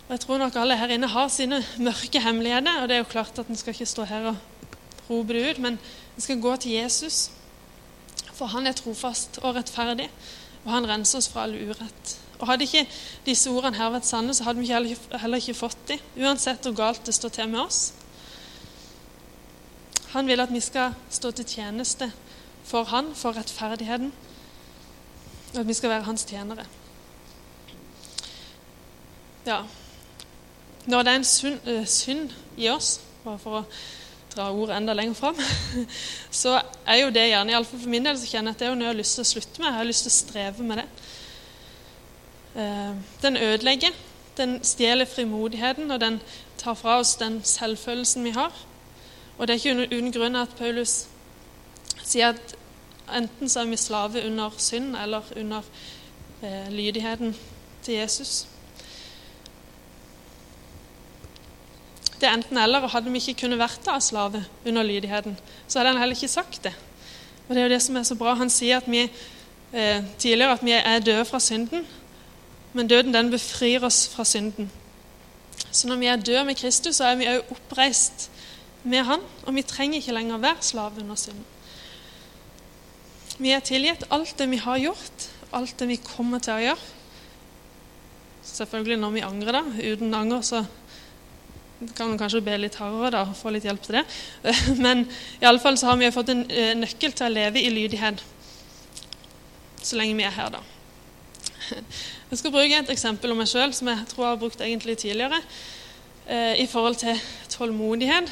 Og 0.05 0.11
Jeg 0.11 0.19
tror 0.19 0.37
nok 0.37 0.55
alle 0.55 0.77
her 0.77 0.91
inne 0.93 1.07
har 1.09 1.27
sine 1.33 1.63
mørke 1.81 2.19
hemmeligheter. 2.21 2.81
og 2.81 2.89
det 2.89 2.95
er 2.95 2.97
jo 2.97 3.03
klart 3.09 3.39
at 3.39 3.47
En 3.47 3.55
skal 3.55 3.73
ikke 3.73 3.85
stå 3.85 4.03
her 4.03 4.25
og 4.25 4.35
rope 5.09 5.33
det 5.33 5.49
ut, 5.49 5.59
men 5.59 5.79
en 6.15 6.21
skal 6.21 6.41
gå 6.41 6.55
til 6.55 6.71
Jesus. 6.71 7.31
For 8.33 8.45
han 8.45 8.67
er 8.67 8.71
trofast 8.71 9.39
og 9.41 9.55
rettferdig, 9.55 10.09
og 10.65 10.71
han 10.71 10.87
renser 10.87 11.17
oss 11.17 11.29
fra 11.29 11.43
all 11.43 11.55
urett. 11.55 12.17
Og 12.39 12.47
Hadde 12.47 12.63
ikke 12.63 12.87
disse 13.25 13.49
ordene 13.49 13.77
her 13.77 13.89
vært 13.89 14.05
sanne, 14.05 14.33
så 14.33 14.43
hadde 14.43 14.59
vi 14.59 14.67
heller 14.67 15.37
ikke 15.37 15.53
fått 15.53 15.87
dem, 15.87 15.99
uansett 16.17 16.61
hvor 16.63 16.75
galt 16.75 17.05
det 17.05 17.15
står 17.15 17.29
til 17.29 17.49
med 17.49 17.59
oss. 17.59 17.93
Han 20.13 20.27
vil 20.27 20.39
at 20.39 20.53
vi 20.53 20.59
skal 20.59 20.93
stå 21.09 21.31
til 21.31 21.45
tjeneste 21.45 22.11
for 22.63 22.83
han, 22.83 23.15
for 23.15 23.31
rettferdigheten, 23.37 24.13
og 25.53 25.59
at 25.59 25.67
vi 25.67 25.73
skal 25.73 25.89
være 25.89 26.03
hans 26.03 26.25
tjenere. 26.25 26.65
Ja, 29.45 29.63
Når 30.85 31.03
det 31.03 31.11
er 31.11 31.15
en 31.15 31.27
synd, 31.27 31.59
uh, 31.67 31.85
synd 31.85 32.33
i 32.57 32.69
oss, 32.69 32.99
bare 33.23 33.39
for 33.41 33.61
å 33.61 33.65
dra 34.35 34.49
ordet 34.51 34.77
enda 34.77 34.93
lenger 34.93 35.17
fram, 35.17 35.39
så 36.43 36.59
er 36.85 37.01
jo 37.01 37.13
det 37.13 37.29
gjerne, 37.29 37.55
iallfall 37.55 37.81
for 37.81 37.93
min 37.93 38.05
del, 38.05 38.17
så 38.19 38.29
kjenner 38.29 38.51
jeg 38.51 38.57
at 38.57 38.61
det 38.61 38.67
er 38.67 38.73
jo 38.73 38.79
noe 38.79 38.87
jeg 38.87 38.93
har 38.93 38.99
lyst 38.99 39.17
til 39.17 39.25
å 39.25 39.31
slutte 39.31 39.61
med. 39.61 39.69
Jeg 39.69 39.79
har 39.79 39.89
lyst 39.89 40.05
til 40.05 40.13
å 40.13 40.17
streve 40.19 40.67
med 40.67 40.81
det. 40.81 40.87
Eh, 42.55 42.93
den 43.21 43.37
ødelegger. 43.37 43.97
Den 44.37 44.63
stjeler 44.63 45.05
frimodigheten, 45.05 45.91
og 45.91 45.99
den 45.99 46.19
tar 46.57 46.75
fra 46.75 46.99
oss 46.99 47.15
den 47.15 47.39
selvfølelsen 47.43 48.23
vi 48.23 48.35
har. 48.35 48.51
Og 49.37 49.47
det 49.47 49.55
er 49.55 49.59
ikke 49.59 49.87
uten 49.95 50.11
grunn 50.11 50.35
at 50.39 50.55
Paulus 50.59 51.05
sier 52.03 52.33
at 52.33 52.55
enten 53.15 53.49
så 53.49 53.63
er 53.63 53.71
vi 53.71 53.79
slave 53.79 54.23
under 54.27 54.51
synd 54.57 54.95
eller 54.95 55.23
under 55.35 55.61
eh, 56.41 56.67
lydigheten 56.71 57.35
til 57.83 57.93
Jesus. 57.93 58.47
Det 62.19 62.27
er 62.27 62.37
enten 62.37 62.57
eller, 62.57 62.85
og 62.85 62.93
hadde 62.93 63.11
vi 63.11 63.19
ikke 63.19 63.41
kunnet 63.43 63.59
vært 63.59 63.87
av 63.91 63.99
slave 64.03 64.43
under 64.65 64.87
lydigheten, 64.87 65.35
så 65.67 65.79
hadde 65.79 65.93
han 65.93 66.01
heller 66.03 66.15
ikke 66.15 66.31
sagt 66.31 66.63
det. 66.63 66.73
Og 67.45 67.53
det 67.53 67.61
er 67.61 67.67
jo 67.67 67.73
det 67.75 67.81
som 67.83 67.97
er 67.99 68.07
så 68.07 68.15
bra. 68.17 68.33
Han 68.39 68.49
sier 68.49 68.79
at 68.79 68.87
vi, 68.89 69.03
eh, 69.73 70.03
tidligere 70.17 70.55
at 70.55 70.63
vi 70.65 70.71
er 70.71 70.99
døde 70.99 71.25
fra 71.25 71.39
synden, 71.39 71.85
men 72.73 72.87
døden 72.87 73.13
den 73.13 73.31
befrir 73.31 73.83
oss 73.83 74.07
fra 74.07 74.23
synden. 74.25 74.71
Så 75.71 75.87
når 75.87 75.95
vi 75.95 76.05
er 76.05 76.15
døde 76.15 76.45
med 76.45 76.55
Kristus, 76.55 76.95
så 76.95 77.11
er 77.11 77.15
vi 77.19 77.27
òg 77.27 77.51
oppreist 77.51 78.29
med 78.83 79.03
Han, 79.03 79.21
og 79.45 79.55
vi 79.55 79.61
trenger 79.61 79.99
ikke 79.99 80.13
lenger 80.13 80.37
være 80.37 80.61
slave 80.61 81.01
under 81.01 81.15
synden. 81.15 81.45
Vi 83.37 83.51
er 83.51 83.59
tilgitt 83.59 84.05
alt 84.11 84.37
det 84.39 84.47
vi 84.49 84.57
har 84.57 84.77
gjort, 84.79 85.29
alt 85.53 85.79
det 85.79 85.87
vi 85.87 85.97
kommer 85.99 86.39
til 86.39 86.53
å 86.53 86.63
gjøre. 86.63 86.91
Selvfølgelig 88.45 88.97
når 89.01 89.11
vi 89.11 89.23
angrer, 89.25 89.57
da. 89.57 89.63
Uten 89.91 90.13
anger 90.13 90.41
så 90.45 90.61
kan 91.95 92.13
kanskje 92.17 92.43
be 92.45 92.55
litt 92.59 92.77
hardere 92.79 93.11
da, 93.17 93.25
og 93.27 93.35
få 93.37 93.51
litt 93.53 93.65
hjelp 93.67 93.83
til 93.83 93.99
det. 93.99 94.05
Men 94.85 95.03
i 95.41 95.47
alle 95.47 95.61
fall 95.63 95.77
så 95.79 95.91
har 95.91 95.99
vi 95.99 96.13
fått 96.15 96.31
en 96.33 96.45
eh, 96.49 96.73
nøkkel 96.77 97.15
til 97.15 97.27
å 97.27 97.35
leve 97.35 97.61
i 97.61 97.73
lydighet 97.73 98.23
så 99.85 99.99
lenge 99.99 100.17
vi 100.17 100.25
er 100.25 100.33
her, 100.33 100.49
da. 100.55 100.63
Jeg 102.31 102.39
skal 102.41 102.53
bruke 102.53 102.77
et 102.81 102.89
eksempel 102.89 103.31
om 103.31 103.37
meg 103.39 103.49
sjøl 103.49 103.73
som 103.75 103.89
jeg 103.91 104.07
tror 104.09 104.23
jeg 104.23 104.31
har 104.31 104.39
brukt 104.41 104.61
egentlig 104.65 104.95
tidligere. 104.97 105.37
Eh, 106.25 106.63
I 106.63 106.65
forhold 106.67 106.97
til 106.97 107.19
tålmodighet. 107.53 108.31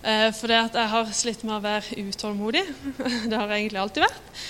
Eh, 0.00 0.30
for 0.32 0.48
det 0.48 0.58
at 0.62 0.78
jeg 0.80 0.90
har 0.94 1.12
slitt 1.12 1.44
med 1.44 1.58
å 1.58 1.64
være 1.64 2.08
utålmodig. 2.08 2.62
Det 3.30 3.36
har 3.36 3.52
jeg 3.52 3.66
egentlig 3.66 3.82
alltid 3.82 4.06
vært. 4.06 4.40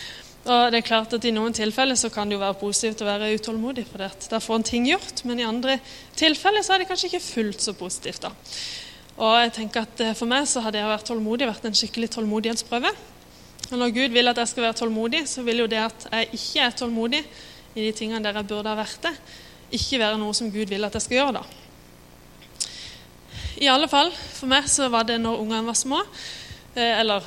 Og 0.47 0.71
det 0.71 0.79
er 0.79 0.87
klart 0.87 1.15
at 1.17 1.25
I 1.26 1.33
noen 1.35 1.55
tilfeller 1.57 1.99
så 1.99 2.07
kan 2.12 2.31
det 2.31 2.37
jo 2.37 2.43
være 2.45 2.59
positivt 2.61 3.00
å 3.03 3.09
være 3.09 3.33
utålmodig, 3.35 3.83
for 3.91 3.99
det 3.99 4.29
da 4.31 4.38
får 4.43 4.61
en 4.61 4.67
ting 4.69 4.85
gjort. 4.87 5.25
Men 5.26 5.41
i 5.43 5.47
andre 5.47 5.81
tilfeller 6.15 6.62
så 6.62 6.76
er 6.76 6.83
det 6.83 6.91
kanskje 6.91 7.11
ikke 7.11 7.25
fullt 7.25 7.65
så 7.65 7.75
positivt. 7.75 8.23
da. 8.29 8.31
Og 9.17 9.33
jeg 9.41 9.53
tenker 9.57 9.83
at 9.83 10.03
eh, 10.05 10.15
For 10.15 10.31
meg 10.31 10.47
så 10.47 10.62
har 10.62 10.75
det 10.75 10.85
å 10.85 10.93
være 10.93 11.09
tålmodig 11.09 11.49
vært 11.49 11.67
en 11.67 11.75
skikkelig 11.75 12.12
tålmodighetsprøve. 12.15 12.95
Og 13.73 13.76
Når 13.81 13.95
Gud 13.97 14.15
vil 14.15 14.31
at 14.31 14.38
jeg 14.38 14.53
skal 14.53 14.69
være 14.69 14.79
tålmodig, 14.85 15.25
så 15.26 15.43
vil 15.43 15.65
jo 15.65 15.69
det 15.73 15.83
at 15.83 16.09
jeg 16.12 16.31
ikke 16.38 16.62
er 16.62 16.79
tålmodig 16.79 17.25
i 17.75 17.88
de 17.88 17.93
tingene 17.97 18.23
der 18.23 18.38
jeg 18.38 18.47
burde 18.47 18.71
ha 18.71 18.79
vært 18.79 19.03
det, 19.03 19.15
ikke 19.75 19.99
være 19.99 20.21
noe 20.21 20.35
som 20.37 20.53
Gud 20.53 20.71
vil 20.71 20.87
at 20.87 20.95
jeg 20.95 21.09
skal 21.09 21.19
gjøre. 21.19 21.41
da. 21.41 22.69
I 23.67 23.73
alle 23.73 23.88
fall, 23.91 24.12
For 24.12 24.47
meg 24.47 24.71
så 24.71 24.87
var 24.93 25.09
det 25.09 25.19
når 25.19 25.43
ungene 25.43 25.67
var 25.67 25.75
små. 25.75 26.05
Eh, 26.76 27.00
eller 27.00 27.25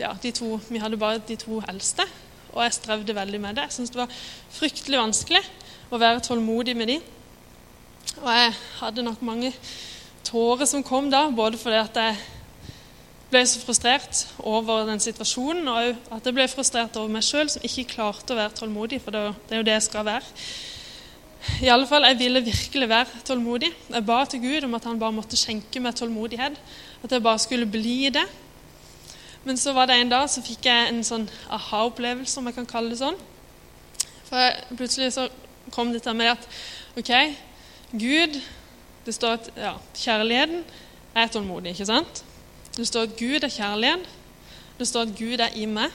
ja, 0.00 0.14
de 0.16 0.32
to, 0.32 0.56
vi 0.70 0.80
hadde 0.80 0.96
bare 0.96 1.20
de 1.28 1.36
to 1.36 1.60
eldste 1.68 2.08
og 2.54 2.62
jeg 2.62 2.76
strevde 2.78 3.16
veldig 3.16 3.40
med 3.42 3.58
det. 3.58 3.66
Jeg 3.68 3.76
syntes 3.76 3.92
det 3.94 4.00
var 4.00 4.14
fryktelig 4.54 5.00
vanskelig 5.00 5.42
å 5.90 6.00
være 6.00 6.22
tålmodig 6.24 6.76
med 6.78 6.92
de. 6.92 7.00
Og 8.22 8.30
jeg 8.30 8.54
hadde 8.80 9.04
nok 9.06 9.22
mange 9.26 9.50
tårer 10.24 10.68
som 10.70 10.84
kom 10.86 11.10
da, 11.12 11.26
både 11.34 11.58
fordi 11.60 11.80
at 11.82 11.98
jeg 11.98 12.16
ble 13.32 13.42
så 13.48 13.60
frustrert 13.64 14.20
over 14.46 14.86
den 14.86 15.02
situasjonen, 15.02 15.66
og 15.68 16.14
at 16.14 16.28
jeg 16.28 16.36
ble 16.36 16.46
frustrert 16.50 16.96
over 17.00 17.10
meg 17.10 17.26
sjøl 17.26 17.50
som 17.50 17.66
ikke 17.66 17.88
klarte 17.96 18.34
å 18.34 18.38
være 18.38 18.54
tålmodig, 18.60 19.00
for 19.02 19.14
det 19.14 19.24
er 19.50 19.60
jo 19.60 19.66
det 19.66 19.76
jeg 19.78 19.86
skal 19.88 20.06
være. 20.06 20.46
I 21.60 21.68
alle 21.68 21.86
fall, 21.86 22.06
Jeg 22.08 22.18
ville 22.18 22.40
virkelig 22.40 22.88
være 22.88 23.20
tålmodig. 23.24 23.68
Jeg 23.90 24.06
ba 24.06 24.24
til 24.24 24.40
Gud 24.40 24.64
om 24.64 24.74
at 24.74 24.84
han 24.84 24.98
bare 24.98 25.12
måtte 25.12 25.36
skjenke 25.36 25.80
meg 25.80 25.94
tålmodighet. 25.94 26.56
At 27.04 27.12
jeg 27.12 27.22
bare 27.22 27.38
skulle 27.38 27.66
bli 27.66 28.08
det. 28.08 28.24
Men 29.44 29.60
så 29.60 29.74
var 29.76 29.86
det 29.86 29.98
en 30.00 30.12
dag 30.12 30.28
så 30.30 30.42
fikk 30.44 30.66
jeg 30.68 30.88
en 30.88 31.02
sånn 31.04 31.26
aha-opplevelse, 31.52 32.38
om 32.40 32.48
jeg 32.48 32.56
kan 32.56 32.68
kalle 32.68 32.92
det 32.92 33.00
sånn. 33.00 33.18
For 34.24 34.76
plutselig 34.78 35.12
så 35.16 35.28
kom 35.74 35.92
dette 35.92 36.12
med 36.16 36.32
at 36.34 36.48
OK, 36.98 37.12
Gud 37.94 38.40
Det 39.04 39.12
står 39.12 39.34
at 39.36 39.48
ja, 39.60 39.72
kjærligheten 40.00 40.62
er 41.12 41.28
tålmodig, 41.28 41.74
ikke 41.74 41.86
sant? 41.90 42.22
Det 42.72 42.86
står 42.88 43.10
at 43.10 43.18
Gud 43.18 43.44
er 43.44 43.52
kjærlighet. 43.52 44.06
Det 44.78 44.86
står 44.88 45.04
at 45.04 45.12
Gud 45.18 45.42
er 45.44 45.52
i 45.60 45.66
meg. 45.68 45.92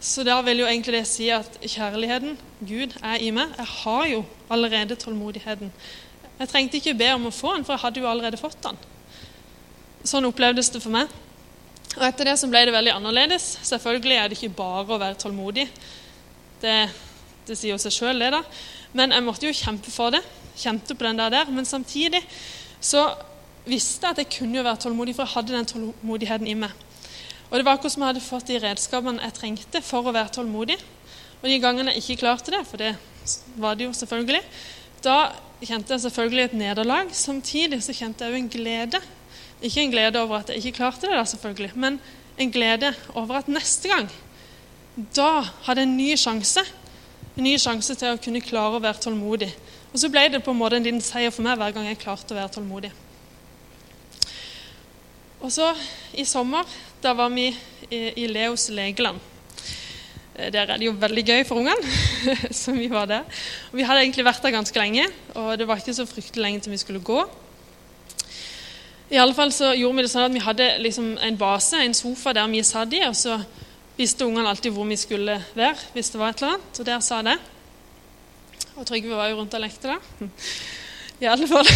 Så 0.00 0.24
da 0.24 0.38
vil 0.40 0.62
jo 0.62 0.66
egentlig 0.66 0.94
det 0.96 1.06
si 1.10 1.28
at 1.28 1.58
kjærligheten, 1.60 2.38
Gud, 2.64 2.96
er 3.04 3.20
i 3.20 3.28
meg. 3.36 3.52
Jeg 3.58 3.66
har 3.66 4.06
jo 4.08 4.22
allerede 4.48 4.96
tålmodigheten. 4.96 5.72
Jeg 6.38 6.48
trengte 6.48 6.80
ikke 6.80 6.96
be 6.96 7.10
om 7.14 7.28
å 7.28 7.34
få 7.36 7.52
den, 7.54 7.66
for 7.68 7.76
jeg 7.76 7.84
hadde 7.84 8.00
jo 8.00 8.08
allerede 8.08 8.40
fått 8.40 8.62
den. 8.64 8.80
Sånn 10.08 10.24
opplevdes 10.24 10.72
det 10.72 10.80
for 10.80 10.96
meg. 10.96 11.12
Og 11.98 12.04
Etter 12.06 12.30
det 12.30 12.36
så 12.38 12.48
ble 12.50 12.62
det 12.68 12.74
veldig 12.74 12.92
annerledes. 12.94 13.46
Selvfølgelig 13.66 14.18
er 14.18 14.28
det 14.30 14.38
ikke 14.38 14.58
bare 14.60 14.94
å 14.94 15.00
være 15.00 15.18
tålmodig. 15.18 15.66
Det, 16.62 16.76
det 17.48 17.56
sier 17.58 17.74
jo 17.74 17.80
seg 17.82 17.96
sjøl, 17.96 18.22
det. 18.22 18.30
da. 18.36 18.44
Men 18.94 19.16
jeg 19.16 19.26
måtte 19.26 19.48
jo 19.48 19.56
kjempe 19.56 19.90
for 19.90 20.14
det. 20.14 20.22
Kjente 20.60 20.94
på 20.94 21.08
den 21.08 21.18
der, 21.18 21.34
der. 21.34 21.50
Men 21.50 21.66
samtidig 21.66 22.22
så 22.78 23.08
visste 23.66 24.06
jeg 24.06 24.14
at 24.14 24.22
jeg 24.22 24.30
kunne 24.38 24.60
jo 24.60 24.64
være 24.66 24.84
tålmodig, 24.86 25.16
for 25.16 25.26
jeg 25.26 25.34
hadde 25.34 25.56
den 25.56 25.68
tålmodigheten 25.72 26.48
i 26.50 26.56
meg. 26.62 26.86
Og 27.50 27.58
det 27.58 27.66
var 27.66 27.76
akkurat 27.76 27.96
som 27.96 28.04
jeg 28.04 28.12
hadde 28.12 28.22
fått 28.24 28.50
de 28.50 28.62
redskapene 28.62 29.26
jeg 29.26 29.36
trengte 29.36 29.82
for 29.82 30.06
å 30.06 30.14
være 30.14 30.34
tålmodig. 30.38 30.78
Og 31.40 31.46
de 31.50 31.58
gangene 31.62 31.96
jeg 31.96 32.04
ikke 32.04 32.22
klarte 32.22 32.54
det, 32.54 32.62
for 32.68 32.80
det 32.80 32.94
var 33.58 33.74
det 33.76 33.88
jo 33.88 33.94
selvfølgelig, 33.96 34.42
da 35.02 35.16
kjente 35.60 35.96
jeg 35.96 36.04
selvfølgelig 36.06 36.44
et 36.44 36.58
nederlag. 36.60 37.10
Samtidig 37.16 37.80
så 37.82 37.94
kjente 37.96 38.24
jeg 38.24 38.32
jo 38.32 38.40
en 38.40 38.52
glede 38.52 39.00
ikke 39.62 39.84
en 39.84 39.92
glede 39.92 40.20
over 40.22 40.40
at 40.40 40.50
jeg 40.50 40.62
ikke 40.62 40.78
klarte 40.78 41.06
det, 41.06 41.16
da, 41.16 41.24
selvfølgelig, 41.28 41.70
men 41.74 42.00
en 42.40 42.52
glede 42.52 42.94
over 43.14 43.40
at 43.40 43.48
neste 43.48 43.88
gang 43.88 44.08
da 45.14 45.40
hadde 45.66 45.84
jeg 45.84 45.88
en 45.88 45.96
ny 45.96 46.08
sjanse. 46.18 46.64
En 47.36 47.46
ny 47.46 47.54
sjanse 47.60 47.94
til 47.96 48.14
å 48.14 48.20
kunne 48.20 48.42
klare 48.44 48.76
å 48.78 48.82
være 48.82 49.04
tålmodig. 49.04 49.50
Og 49.90 50.02
så 50.02 50.10
ble 50.12 50.26
det 50.32 50.42
på 50.44 50.52
en 50.52 50.58
måte 50.58 50.78
en 50.78 50.86
liten 50.86 51.02
seier 51.04 51.32
for 51.34 51.46
meg 51.46 51.58
hver 51.58 51.74
gang 51.74 51.88
jeg 51.88 52.00
klarte 52.02 52.34
å 52.34 52.38
være 52.38 52.52
tålmodig. 52.56 52.90
Og 55.40 55.48
så 55.54 55.70
i 56.20 56.26
sommer, 56.28 56.68
da 57.00 57.14
var 57.16 57.30
vi 57.32 57.48
i, 57.88 58.00
i 58.22 58.26
Leos 58.28 58.68
legeland. 58.74 59.22
Eh, 60.36 60.50
der 60.52 60.66
er 60.66 60.76
det 60.76 60.90
jo 60.90 60.96
veldig 61.00 61.24
gøy 61.24 61.46
for 61.48 61.62
ungene, 61.62 61.94
så 62.60 62.74
vi 62.76 62.90
var 62.92 63.08
der. 63.10 63.40
Og 63.70 63.78
vi 63.80 63.86
hadde 63.88 64.04
egentlig 64.04 64.26
vært 64.26 64.44
der 64.44 64.58
ganske 64.58 64.82
lenge, 64.82 65.06
og 65.32 65.54
det 65.58 65.68
var 65.70 65.80
ikke 65.80 65.96
så 65.96 66.06
fryktelig 66.08 66.44
lenge 66.44 66.66
til 66.66 66.76
vi 66.76 66.82
skulle 66.82 67.02
gå. 67.04 67.24
I 69.10 69.18
alle 69.18 69.34
fall 69.34 69.50
så 69.50 69.72
gjorde 69.74 69.96
Vi 69.98 70.04
det 70.06 70.10
sånn 70.12 70.28
at 70.28 70.34
vi 70.36 70.42
hadde 70.44 70.66
liksom 70.84 71.06
en 71.18 71.38
base, 71.38 71.80
en 71.82 71.96
sofa 71.98 72.30
der 72.36 72.46
vi 72.52 72.60
satt 72.62 72.92
i, 72.94 73.00
og 73.08 73.16
så 73.18 73.40
visste 73.96 74.24
ungene 74.24 74.46
alltid 74.48 74.70
hvor 74.70 74.86
vi 74.86 74.98
skulle 75.00 75.34
være 75.56 75.90
hvis 75.96 76.12
det 76.12 76.20
var 76.20 76.30
et 76.30 76.42
eller 76.42 76.54
annet. 76.54 76.78
Og 76.78 76.86
der 76.86 77.00
sa 77.02 77.18
det. 77.26 77.34
Og 78.76 78.86
Trygve 78.86 79.18
var 79.18 79.32
jo 79.32 79.40
rundt 79.40 79.56
og 79.58 79.64
lekte 79.64 79.90
der. 79.90 80.28
I 81.20 81.26
alle 81.28 81.48
fall 81.50 81.66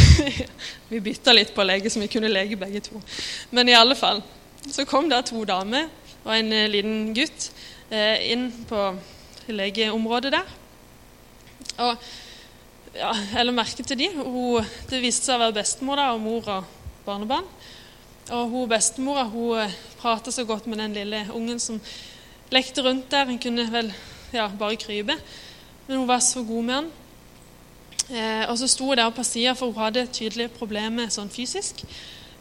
Vi 0.92 1.02
bytta 1.04 1.34
litt 1.34 1.50
på 1.56 1.64
å 1.64 1.66
leke, 1.66 1.90
så 1.90 2.00
vi 2.00 2.08
kunne 2.12 2.30
leke 2.30 2.56
begge 2.60 2.84
to. 2.86 3.02
Men 3.50 3.68
i 3.68 3.74
alle 3.76 3.98
fall 3.98 4.22
så 4.70 4.86
kom 4.88 5.10
der 5.10 5.26
to 5.26 5.42
damer 5.44 5.90
og 6.24 6.30
en 6.32 6.54
eh, 6.54 6.70
liten 6.70 7.10
gutt 7.16 7.50
eh, 7.90 8.30
inn 8.30 8.46
på 8.68 8.86
legeområdet 9.50 10.32
der. 10.32 10.54
Og 11.82 12.06
ja, 12.94 13.10
jeg 13.34 13.56
merke 13.58 13.82
til 13.82 13.98
de. 14.00 14.08
Hun, 14.22 14.70
det 14.88 15.02
viste 15.02 15.26
seg 15.26 15.36
å 15.36 15.42
være 15.42 15.58
bestemor 15.58 16.00
da, 16.00 16.08
og 16.14 16.22
mor 16.22 16.48
og 16.54 16.72
barnebarn. 17.06 17.46
Og 18.32 18.48
hun 18.48 18.68
bestemora 18.68 19.26
hun 19.28 19.58
eh, 19.60 19.72
prata 20.00 20.32
så 20.32 20.44
godt 20.48 20.66
med 20.66 20.78
den 20.80 20.96
lille 20.96 21.26
ungen 21.34 21.60
som 21.60 21.80
lekte 22.50 22.82
rundt 22.82 23.10
der. 23.10 23.26
Hun 23.26 23.38
kunne 23.38 23.66
vel 23.72 23.92
ja, 24.32 24.48
bare 24.58 24.76
krype, 24.76 25.16
men 25.86 25.98
hun 25.98 26.08
var 26.08 26.18
så 26.24 26.42
god 26.42 26.62
med 26.62 26.74
han. 26.74 26.92
Eh, 28.10 28.50
og 28.50 28.58
så 28.58 28.68
sto 28.68 28.88
hun 28.88 28.96
der 28.96 29.10
på 29.10 29.24
sida, 29.24 29.52
for 29.52 29.72
hun 29.72 29.82
hadde 29.82 30.06
tydelige 30.12 30.52
problemer 30.56 31.12
sånn 31.12 31.32
fysisk. 31.32 31.84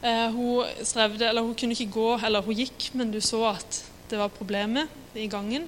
Eh, 0.03 0.29
hun 0.31 0.65
strevde, 0.83 1.27
eller 1.27 1.43
hun 1.43 1.55
kunne 1.55 1.75
ikke 1.75 1.91
gå, 1.91 2.09
eller 2.23 2.43
hun 2.43 2.57
gikk, 2.63 2.89
men 2.93 3.11
du 3.11 3.21
så 3.21 3.45
at 3.53 3.83
det 4.11 4.19
var 4.19 4.31
problemer 4.31 4.87
i 5.15 5.27
gangen. 5.27 5.67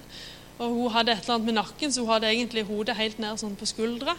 Og 0.59 0.71
hun 0.71 0.91
hadde 0.91 1.11
et 1.11 1.23
eller 1.23 1.35
annet 1.35 1.51
med 1.51 1.59
nakken, 1.59 1.91
så 1.91 2.03
hun 2.03 2.13
hadde 2.13 2.31
egentlig 2.31 2.65
hodet 2.67 2.95
helt 2.95 3.19
ned 3.19 3.39
sånn 3.39 3.55
på 3.59 3.67
skuldra. 3.67 4.15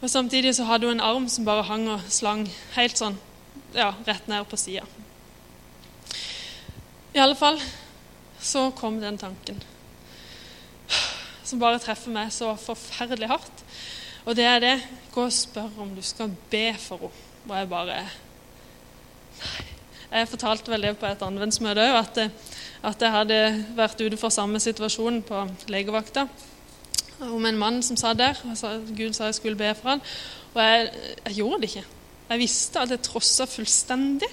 Og 0.00 0.08
Samtidig 0.08 0.54
så 0.56 0.64
hadde 0.64 0.88
hun 0.88 0.96
en 0.96 1.04
arm 1.04 1.28
som 1.28 1.44
bare 1.44 1.66
hang 1.68 1.88
og 1.92 2.06
slang 2.08 2.46
helt 2.76 2.96
sånn 2.96 3.18
ja, 3.74 3.92
rett 4.06 4.26
ned 4.30 4.46
på 4.48 4.58
sida. 4.60 4.86
I 7.12 7.18
alle 7.18 7.34
fall 7.38 7.58
så 8.40 8.70
kom 8.76 9.00
den 9.02 9.18
tanken 9.18 9.58
som 11.50 11.60
bare 11.60 11.80
treffer 11.82 12.12
meg 12.14 12.30
så 12.34 12.52
forferdelig 12.60 13.30
hardt. 13.30 13.64
Og 14.28 14.36
det 14.38 14.46
er 14.46 14.60
det 14.62 14.76
Gå 15.10 15.24
og 15.26 15.34
spør 15.34 15.80
om 15.82 15.88
du 15.96 16.02
skal 16.06 16.30
be 16.52 16.68
for 16.78 17.08
henne. 17.08 17.26
Og 17.48 17.56
jeg 17.56 17.68
bare 17.70 17.96
Nei. 19.40 19.66
Jeg 20.10 20.28
fortalte 20.28 20.70
vel 20.72 20.84
det 20.84 20.96
på 20.98 21.06
et 21.06 21.20
anvendsmøte 21.22 21.84
òg, 21.86 21.96
at, 22.00 22.18
at, 22.82 23.02
jeg 23.02 23.14
hadde 23.14 23.36
vært 23.78 24.00
ute 24.02 24.18
for 24.18 24.34
samme 24.34 24.58
situasjon 24.60 25.20
på 25.22 25.44
legevakta 25.70 26.26
om 27.22 27.46
en 27.46 27.58
mann 27.58 27.78
som 27.86 27.98
satt 28.00 28.18
der. 28.18 28.40
og 28.42 28.90
Gud 28.96 29.14
sa 29.14 29.30
jeg 29.30 29.38
skulle 29.38 29.58
be 29.58 29.70
for 29.78 29.94
han, 29.94 30.02
Og 30.54 30.62
jeg, 30.62 30.90
jeg 31.26 31.34
gjorde 31.34 31.60
det 31.62 31.70
ikke. 31.70 31.84
Jeg 32.30 32.38
visste 32.38 32.78
at 32.78 32.92
jeg 32.94 33.02
trossa 33.02 33.46
fullstendig, 33.50 34.28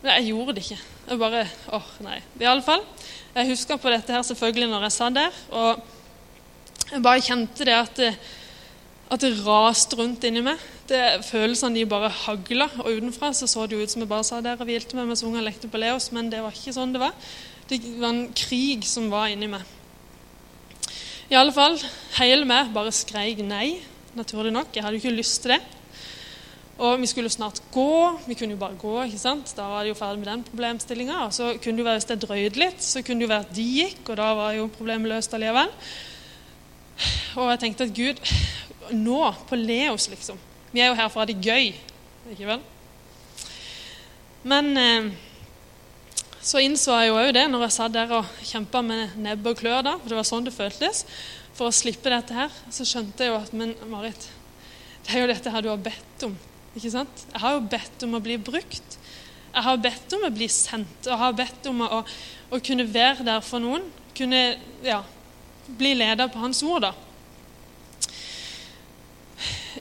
men 0.00 0.10
jeg 0.14 0.30
gjorde 0.30 0.54
det 0.56 0.62
ikke. 0.64 0.78
Jeg 1.04 1.20
bare 1.20 1.42
åh, 1.76 1.90
nei. 2.06 2.22
I 2.40 2.48
alle 2.48 2.64
fall, 2.64 2.84
Jeg 3.34 3.50
husker 3.50 3.76
på 3.82 3.90
dette 3.90 4.14
her 4.14 4.22
selvfølgelig 4.22 4.68
når 4.70 4.86
jeg 4.86 4.94
satt 4.94 5.16
der, 5.16 5.38
og 5.50 5.82
jeg 6.92 7.02
bare 7.02 7.24
kjente 7.24 7.66
det 7.66 7.74
at 7.74 7.96
det, 7.98 8.12
at 9.10 9.20
det 9.20 9.32
raste 9.44 9.98
rundt 9.98 10.24
inni 10.24 10.40
meg. 10.44 10.60
Det, 10.88 11.00
følelsene 11.26 11.80
de 11.80 11.84
bare 11.88 12.12
hagla, 12.12 12.68
og 12.78 12.92
utenfra 12.94 13.32
så, 13.34 13.48
så 13.50 13.66
det 13.66 13.80
ut 13.82 13.90
som 13.90 14.04
jeg 14.04 14.08
bare 14.08 14.24
sa 14.24 14.40
der 14.44 14.60
og 14.60 14.68
hvilte 14.68 14.96
meg 14.96 15.08
mens 15.10 15.24
ungene 15.26 15.44
lekte 15.48 15.68
på 15.68 15.80
Leos, 15.82 16.10
men 16.14 16.30
det 16.32 16.40
var 16.44 16.54
ikke 16.54 16.76
sånn 16.76 16.94
det 16.94 17.02
var. 17.02 17.12
Det 17.68 17.80
var 17.98 18.12
en 18.12 18.26
krig 18.36 18.86
som 18.88 19.10
var 19.12 19.32
inni 19.32 19.50
meg. 19.50 19.64
I 21.32 21.36
alle 21.40 21.52
fall, 21.56 21.76
hele 22.20 22.46
meg 22.48 22.72
bare 22.72 22.92
skreik 22.94 23.40
nei, 23.44 23.80
naturlig 24.14 24.52
nok. 24.54 24.70
Jeg 24.72 24.84
hadde 24.84 25.00
jo 25.00 25.04
ikke 25.04 25.18
lyst 25.18 25.42
til 25.42 25.56
det. 25.56 25.62
Og 26.74 26.98
vi 26.98 27.06
skulle 27.06 27.30
snart 27.30 27.60
gå. 27.72 28.18
Vi 28.26 28.34
kunne 28.34 28.56
jo 28.56 28.60
bare 28.60 28.78
gå. 28.78 28.94
ikke 29.04 29.18
sant? 29.18 29.52
Da 29.56 29.68
var 29.70 29.84
det 29.84 29.92
jo 29.92 29.98
ferdig 29.98 30.24
med 30.24 30.30
den 30.32 30.42
problemstillinga. 30.48 31.20
Og 31.26 31.34
så 31.34 31.52
kunne 31.62 31.78
det 31.78 31.84
jo 31.84 31.86
være 31.86 32.00
hvis 32.00 32.08
det 32.10 32.22
drøyde 32.24 32.60
litt, 32.60 32.82
så 32.82 33.02
kunne 33.02 33.22
det 33.22 33.28
jo 33.28 33.34
være 33.34 33.46
at 33.46 33.54
de 33.54 33.66
gikk, 33.78 34.02
og 34.08 34.18
da 34.18 34.32
var 34.34 34.56
jo 34.58 34.70
problemet 34.74 35.12
løst 35.12 35.36
allikevel. 35.36 35.70
Og 37.38 37.50
jeg 37.52 37.60
tenkte 37.62 37.86
at 37.86 37.94
Gud, 37.94 38.22
nå, 38.94 39.20
på 39.48 39.58
Leos, 39.58 40.08
liksom 40.10 40.38
Vi 40.74 40.82
er 40.82 40.90
jo 40.90 40.98
her 40.98 41.08
for 41.10 41.20
å 41.20 41.24
ha 41.24 41.30
det 41.30 41.38
gøy, 41.42 41.70
ikke 42.34 42.48
vel? 42.48 42.62
Men 44.44 44.70
eh, 44.78 45.12
så 46.42 46.60
innså 46.60 46.96
jeg 46.98 47.08
jo 47.08 47.18
òg 47.20 47.30
det 47.36 47.44
når 47.48 47.62
jeg 47.64 47.74
satt 47.76 47.94
der 47.94 48.10
og 48.18 48.42
kjempa 48.44 48.82
med 48.84 49.14
nebb 49.22 49.46
og 49.48 49.60
klør, 49.60 49.84
da, 49.86 49.94
for 50.00 50.10
det 50.10 50.18
var 50.18 50.26
sånn 50.28 50.48
det 50.48 50.54
føltes, 50.54 51.04
for 51.54 51.70
å 51.70 51.74
slippe 51.74 52.10
dette 52.10 52.34
her, 52.34 52.50
så 52.74 52.86
skjønte 52.88 53.22
jeg 53.24 53.30
jo 53.30 53.38
at 53.38 53.54
Men 53.54 53.76
Marit, 53.88 54.26
det 55.06 55.14
er 55.14 55.22
jo 55.22 55.30
dette 55.30 55.54
her 55.54 55.62
du 55.62 55.70
har 55.70 55.86
bedt 55.86 56.26
om. 56.26 56.34
Ikke 56.74 56.90
sant? 56.90 57.26
Jeg 57.32 57.42
har 57.42 57.56
jo 57.56 57.66
bedt 57.70 58.04
om 58.06 58.16
å 58.18 58.22
bli 58.22 58.36
brukt. 58.42 58.98
Jeg 59.54 59.62
har 59.62 59.82
bedt 59.82 60.14
om 60.16 60.24
å 60.26 60.32
bli 60.34 60.48
sendt, 60.50 61.06
jeg 61.06 61.18
har 61.18 61.34
bedt 61.38 61.68
om 61.70 61.84
å, 61.86 62.00
å 62.50 62.58
kunne 62.58 62.86
være 62.90 63.26
der 63.26 63.44
for 63.46 63.62
noen. 63.62 63.84
Kunne 64.18 64.40
ja, 64.82 65.00
bli 65.78 65.92
leder 65.94 66.30
på 66.30 66.42
hans 66.42 66.62
ord, 66.66 66.88
da. 66.88 66.92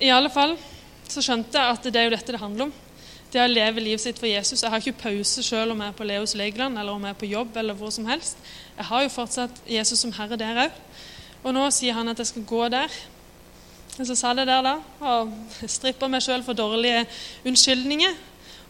I 0.01 0.12
alle 0.13 0.29
fall 0.33 0.55
så 1.09 1.21
skjønte 1.21 1.57
jeg 1.57 1.77
at 1.77 1.89
det 1.89 2.00
er 2.00 2.07
jo 2.07 2.13
dette 2.15 2.35
det 2.35 2.41
handler 2.41 2.67
om. 2.67 2.75
Det 3.33 3.41
å 3.41 3.50
leve 3.50 3.81
livet 3.81 4.01
sitt 4.03 4.19
for 4.21 4.29
Jesus. 4.29 4.62
Jeg 4.62 4.69
har 4.69 4.81
ikke 4.81 5.07
pause 5.07 5.41
selv 5.45 5.73
om 5.73 5.81
jeg 5.81 5.89
er 5.89 5.97
på 5.97 6.05
Leos 6.05 6.35
Legeland 6.38 6.77
eller 6.77 6.93
om 6.93 7.05
jeg 7.05 7.15
er 7.15 7.19
på 7.23 7.29
jobb. 7.31 7.57
eller 7.57 7.77
hvor 7.77 7.89
som 7.93 8.05
helst. 8.05 8.38
Jeg 8.77 8.85
har 8.85 9.01
jo 9.01 9.09
fortsatt 9.09 9.62
Jesus 9.65 10.05
som 10.05 10.13
herre 10.13 10.38
der 10.38 10.67
òg. 10.67 10.77
Og 11.41 11.55
nå 11.57 11.65
sier 11.73 11.97
han 11.97 12.13
at 12.13 12.21
jeg 12.21 12.29
skal 12.29 12.45
gå 12.45 12.62
der. 12.69 12.93
Og 14.00 14.07
Så 14.07 14.15
satt 14.17 14.39
jeg 14.41 14.50
der 14.50 14.63
da 14.65 14.77
og 15.05 15.33
strippa 15.69 16.07
meg 16.09 16.23
sjøl 16.25 16.43
for 16.45 16.57
dårlige 16.57 17.03
unnskyldninger. 17.45 18.15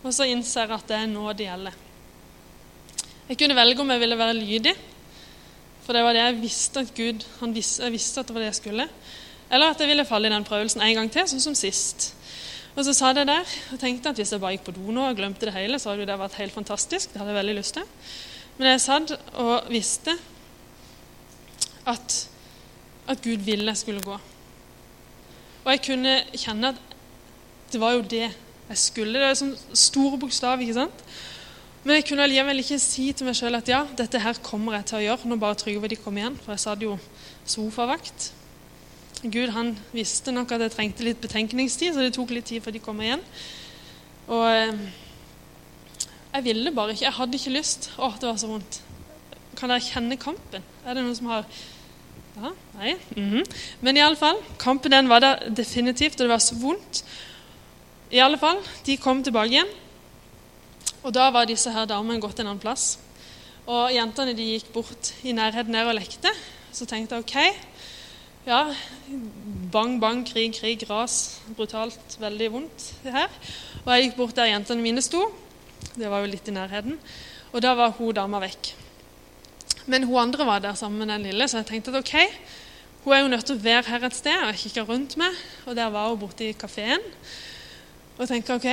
Og 0.03 0.11
så 0.11 0.27
innser 0.27 0.65
jeg 0.65 0.75
at 0.75 0.89
det 0.89 0.97
er 0.97 1.11
nå 1.11 1.29
det 1.31 1.47
gjelder. 1.47 1.77
Jeg 3.29 3.39
kunne 3.39 3.55
velge 3.55 3.79
om 3.79 3.93
jeg 3.93 4.01
ville 4.01 4.17
være 4.19 4.35
lydig, 4.35 4.73
for 5.85 5.95
det 5.95 6.01
var 6.03 6.15
det 6.15 6.25
jeg 6.25 6.41
visste 6.41 6.81
at 6.83 6.91
Gud 6.95 7.23
visste, 7.55 7.83
Jeg 7.83 7.91
visste 7.91 8.19
at 8.19 8.27
det 8.27 8.35
var 8.35 8.43
det 8.43 8.49
jeg 8.51 8.59
skulle. 8.59 8.87
Eller 9.51 9.71
at 9.71 9.79
jeg 9.79 9.87
ville 9.87 10.05
falle 10.05 10.27
i 10.27 10.33
den 10.33 10.43
prøvelsen 10.43 10.81
en 10.81 10.95
gang 10.95 11.11
til, 11.11 11.27
sånn 11.27 11.43
som 11.43 11.55
sist. 11.55 12.11
Og 12.75 12.83
så 12.83 12.93
satt 12.93 13.17
jeg 13.17 13.29
der 13.29 13.47
og 13.71 13.79
tenkte 13.79 14.09
at 14.09 14.19
hvis 14.19 14.33
jeg 14.33 14.41
bare 14.41 14.57
gikk 14.57 14.67
på 14.67 14.75
do 14.75 14.91
nå 14.91 15.07
og 15.07 15.15
glemte 15.15 15.45
det 15.45 15.53
hele, 15.55 15.79
så 15.79 15.93
hadde 15.93 16.07
det 16.09 16.19
vært 16.19 16.39
helt 16.41 16.55
fantastisk. 16.55 17.13
Det 17.13 17.21
hadde 17.21 17.31
jeg 17.31 17.39
veldig 17.39 17.57
lyst 17.59 17.77
til. 17.77 17.87
Men 18.57 18.71
jeg 18.73 18.83
satt 18.83 19.15
og 19.39 19.71
visste 19.71 20.17
at, 21.87 22.19
at 23.07 23.23
Gud 23.23 23.45
ville 23.45 23.71
jeg 23.71 23.83
skulle 23.85 24.03
gå. 24.03 24.19
Og 25.63 25.69
jeg 25.71 25.83
kunne 25.85 26.17
kjenne 26.35 26.73
at 26.73 26.81
det 27.73 27.79
var 27.81 27.95
jo 27.95 28.03
det 28.05 28.25
jeg 28.27 28.79
skulle. 28.79 29.19
Det 29.19 29.29
er 29.29 29.39
sånn 29.39 29.55
store 29.77 30.19
bokstav, 30.21 30.61
ikke 30.61 30.75
sant? 30.77 31.03
Men 31.83 31.97
jeg 31.97 32.05
kunne 32.07 32.23
allikevel 32.23 32.61
ikke 32.63 32.79
si 32.79 33.09
til 33.11 33.27
meg 33.27 33.35
sjøl 33.35 33.57
at 33.57 33.67
ja, 33.67 33.81
dette 33.99 34.21
her 34.23 34.39
kommer 34.43 34.77
jeg 34.77 34.87
til 34.87 34.99
å 34.99 35.03
gjøre 35.03 35.31
når 35.31 35.41
bare 35.41 35.59
Trygve 35.59 35.89
de 35.91 35.99
kom 35.99 36.19
igjen. 36.19 36.37
For 36.43 36.55
jeg 36.55 36.63
satt 36.63 36.85
jo 36.85 36.95
sofavakt. 37.43 38.29
Gud 39.23 39.51
han 39.55 39.73
visste 39.95 40.31
nok 40.35 40.51
at 40.51 40.63
jeg 40.65 40.75
trengte 40.75 41.07
litt 41.07 41.21
betenkningstid, 41.23 41.93
så 41.95 42.03
det 42.03 42.13
tok 42.15 42.31
litt 42.35 42.47
tid 42.51 42.63
før 42.63 42.75
de 42.75 42.83
kom 42.83 42.99
igjen. 43.03 43.23
Og 44.31 44.45
eh, 44.47 44.81
jeg 46.33 46.47
ville 46.47 46.75
bare 46.75 46.95
ikke. 46.95 47.05
Jeg 47.07 47.17
hadde 47.19 47.39
ikke 47.39 47.55
lyst. 47.55 47.91
Å, 47.99 48.13
det 48.19 48.29
var 48.29 48.39
så 48.41 48.51
vondt. 48.51 48.79
Kan 49.59 49.71
dere 49.71 49.83
kjenne 49.83 50.19
kampen? 50.19 50.63
Er 50.83 50.95
det 50.95 51.03
noen 51.03 51.15
som 51.19 51.31
har 51.31 51.47
ja, 52.35 52.51
Nei? 52.79 52.95
Mm 53.15 53.29
-hmm. 53.31 53.43
Men 53.81 53.97
i 53.97 54.01
alle 54.01 54.15
fall, 54.15 54.37
kampen 54.59 54.91
den 54.91 55.09
var 55.09 55.19
der 55.19 55.49
definitivt, 55.49 56.13
og 56.13 56.19
det 56.19 56.29
var 56.29 56.37
så 56.37 56.55
vondt. 56.55 57.03
I 58.11 58.19
alle 58.19 58.37
fall, 58.37 58.57
De 58.85 58.97
kom 58.97 59.23
tilbake 59.23 59.49
igjen, 59.49 59.67
og 61.03 61.13
da 61.13 61.29
var 61.29 61.45
disse 61.45 61.71
her 61.71 61.85
damene 61.85 62.21
gått 62.21 62.39
en 62.39 62.47
annen 62.47 62.59
plass. 62.59 62.99
Og 63.67 63.91
Jentene 63.91 64.33
de 64.33 64.43
gikk 64.43 64.73
bort 64.73 65.13
i 65.23 65.31
nærheten 65.31 65.73
der 65.73 65.87
og 65.87 65.95
lekte. 65.95 66.29
Så 66.71 66.85
tenkte 66.85 67.15
jeg 67.15 67.23
ok, 67.23 67.55
ja, 68.45 68.75
bang, 69.71 70.01
bang, 70.01 70.25
krig, 70.27 70.53
krig, 70.57 70.83
ras. 70.89 71.39
Brutalt, 71.55 72.17
veldig 72.19 72.51
vondt 72.51 72.93
det 73.03 73.13
her. 73.15 73.29
Og 73.85 73.93
jeg 73.93 74.03
gikk 74.03 74.17
bort 74.17 74.35
der 74.35 74.51
jentene 74.51 74.83
mine 74.83 75.01
sto. 75.01 75.31
Det 75.95 76.09
var 76.09 76.19
jo 76.23 76.31
litt 76.31 76.47
i 76.47 76.55
nærheten. 76.55 76.99
Og 77.53 77.61
da 77.61 77.75
var 77.77 77.95
hun 77.97 78.15
dama 78.15 78.41
vekk. 78.43 78.73
Men 79.85 80.05
hun 80.07 80.19
andre 80.21 80.45
var 80.47 80.59
der 80.63 80.77
sammen 80.79 81.03
med 81.03 81.11
den 81.11 81.25
lille, 81.27 81.47
så 81.47 81.59
jeg 81.59 81.65
tenkte 81.71 81.91
at 81.91 81.99
ok, 82.03 82.15
hun 83.03 83.13
er 83.13 83.19
jo 83.19 83.31
nødt 83.33 83.45
til 83.45 83.57
å 83.57 83.63
være 83.63 83.89
her 83.89 84.05
et 84.07 84.15
sted. 84.15 84.37
Og 84.45 84.53
jeg 84.53 84.61
kikka 84.61 84.85
rundt 84.87 85.17
meg, 85.19 85.41
og 85.65 85.75
der 85.75 85.89
var 85.91 86.09
hun 86.09 86.21
borte 86.21 86.47
i 86.47 86.53
kafeen. 86.55 87.03
Og 88.17 88.27
tenkte 88.29 88.55
ok, 88.55 88.69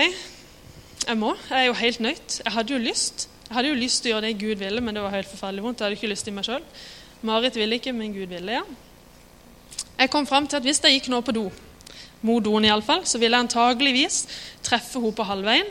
jeg 1.08 1.18
må. 1.18 1.34
Jeg 1.48 1.58
er 1.58 1.66
jo 1.66 1.78
helt 1.80 2.00
nødt. 2.00 2.40
Jeg 2.44 2.52
hadde 2.54 2.72
jo 2.76 2.78
lyst. 2.78 3.28
Jeg 3.48 3.56
hadde 3.56 3.72
jo 3.72 3.80
lyst 3.80 4.04
til 4.04 4.12
å 4.12 4.14
gjøre 4.14 4.28
det 4.28 4.38
Gud 4.38 4.60
ville, 4.62 4.84
men 4.84 4.94
det 4.94 5.02
var 5.02 5.16
helt 5.16 5.30
forferdelig 5.30 5.64
vondt. 5.64 5.80
Jeg 5.80 5.88
hadde 5.88 5.98
ikke 5.98 6.12
lyst 6.12 6.28
til 6.28 6.36
meg 6.36 6.46
sjøl. 6.46 6.62
Marit 7.26 7.58
ville 7.58 7.80
ikke, 7.80 7.92
men 7.92 8.14
Gud 8.14 8.30
ville, 8.30 8.60
ja. 8.60 8.62
Jeg 9.98 10.12
kom 10.12 10.28
fram 10.28 10.46
til 10.46 10.60
at 10.60 10.64
hvis 10.64 10.78
jeg 10.84 11.00
gikk 11.00 11.10
nå 11.12 11.18
på 11.26 11.34
do, 11.36 11.48
mot 12.24 12.44
doen 12.44 12.64
iallfall, 12.64 13.02
så 13.08 13.18
ville 13.18 13.36
jeg 13.36 13.48
antageligvis 13.48 14.22
treffe 14.64 15.00
henne 15.00 15.16
på 15.16 15.26
halvveien. 15.26 15.68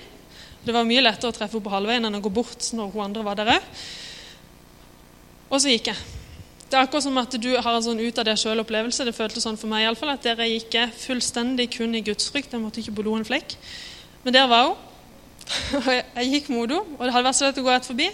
Det 0.66 0.76
var 0.76 0.86
mye 0.86 1.06
lettere 1.06 1.32
å 1.32 1.38
treffe 1.38 1.56
henne 1.56 1.66
på 1.66 1.74
halvveien 1.74 2.10
enn 2.10 2.20
å 2.20 2.22
gå 2.26 2.34
bort 2.34 2.68
når 2.76 2.92
hun 2.94 3.06
andre 3.08 3.26
var 3.26 3.40
der 3.40 3.54
òg. 3.56 3.72
Og 5.50 5.62
så 5.62 5.74
gikk 5.74 5.90
jeg. 5.92 5.98
Det 6.70 6.78
er 6.78 6.86
akkurat 6.86 7.04
som 7.04 7.18
at 7.18 7.34
du 7.42 7.50
har 7.58 7.72
en 7.74 7.82
sånn 7.82 8.02
ut 8.02 8.20
av 8.22 8.28
deg 8.28 8.38
sjøl-opplevelse. 8.38 9.06
Det 9.08 9.16
føltes 9.18 9.46
sånn 9.46 9.58
for 9.58 9.72
meg 9.72 9.84
i 9.84 9.88
alle 9.90 9.98
fall, 9.98 10.12
at 10.14 10.26
dere 10.26 10.46
gikk 10.46 10.78
fullstendig 11.02 11.72
kun 11.74 11.98
i 11.98 12.04
gudsfrykt. 12.06 12.54
Jeg 12.54 12.62
måtte 12.62 12.84
ikke 12.84 12.94
på 13.00 13.06
do 13.08 13.16
en 13.18 13.26
flekk. 13.26 13.56
Men 14.22 14.36
der 14.36 14.46
var 14.52 14.68
hun. 14.68 14.86
Og 15.80 15.90
jeg 15.90 16.30
gikk 16.30 16.52
mot 16.54 16.70
henne, 16.70 16.84
og 17.00 17.02
det 17.02 17.14
hadde 17.16 17.26
vært 17.26 17.38
så 17.40 17.48
lett 17.48 17.58
å 17.58 17.66
gå 17.66 17.74
rett 17.74 17.88
forbi. 17.90 18.06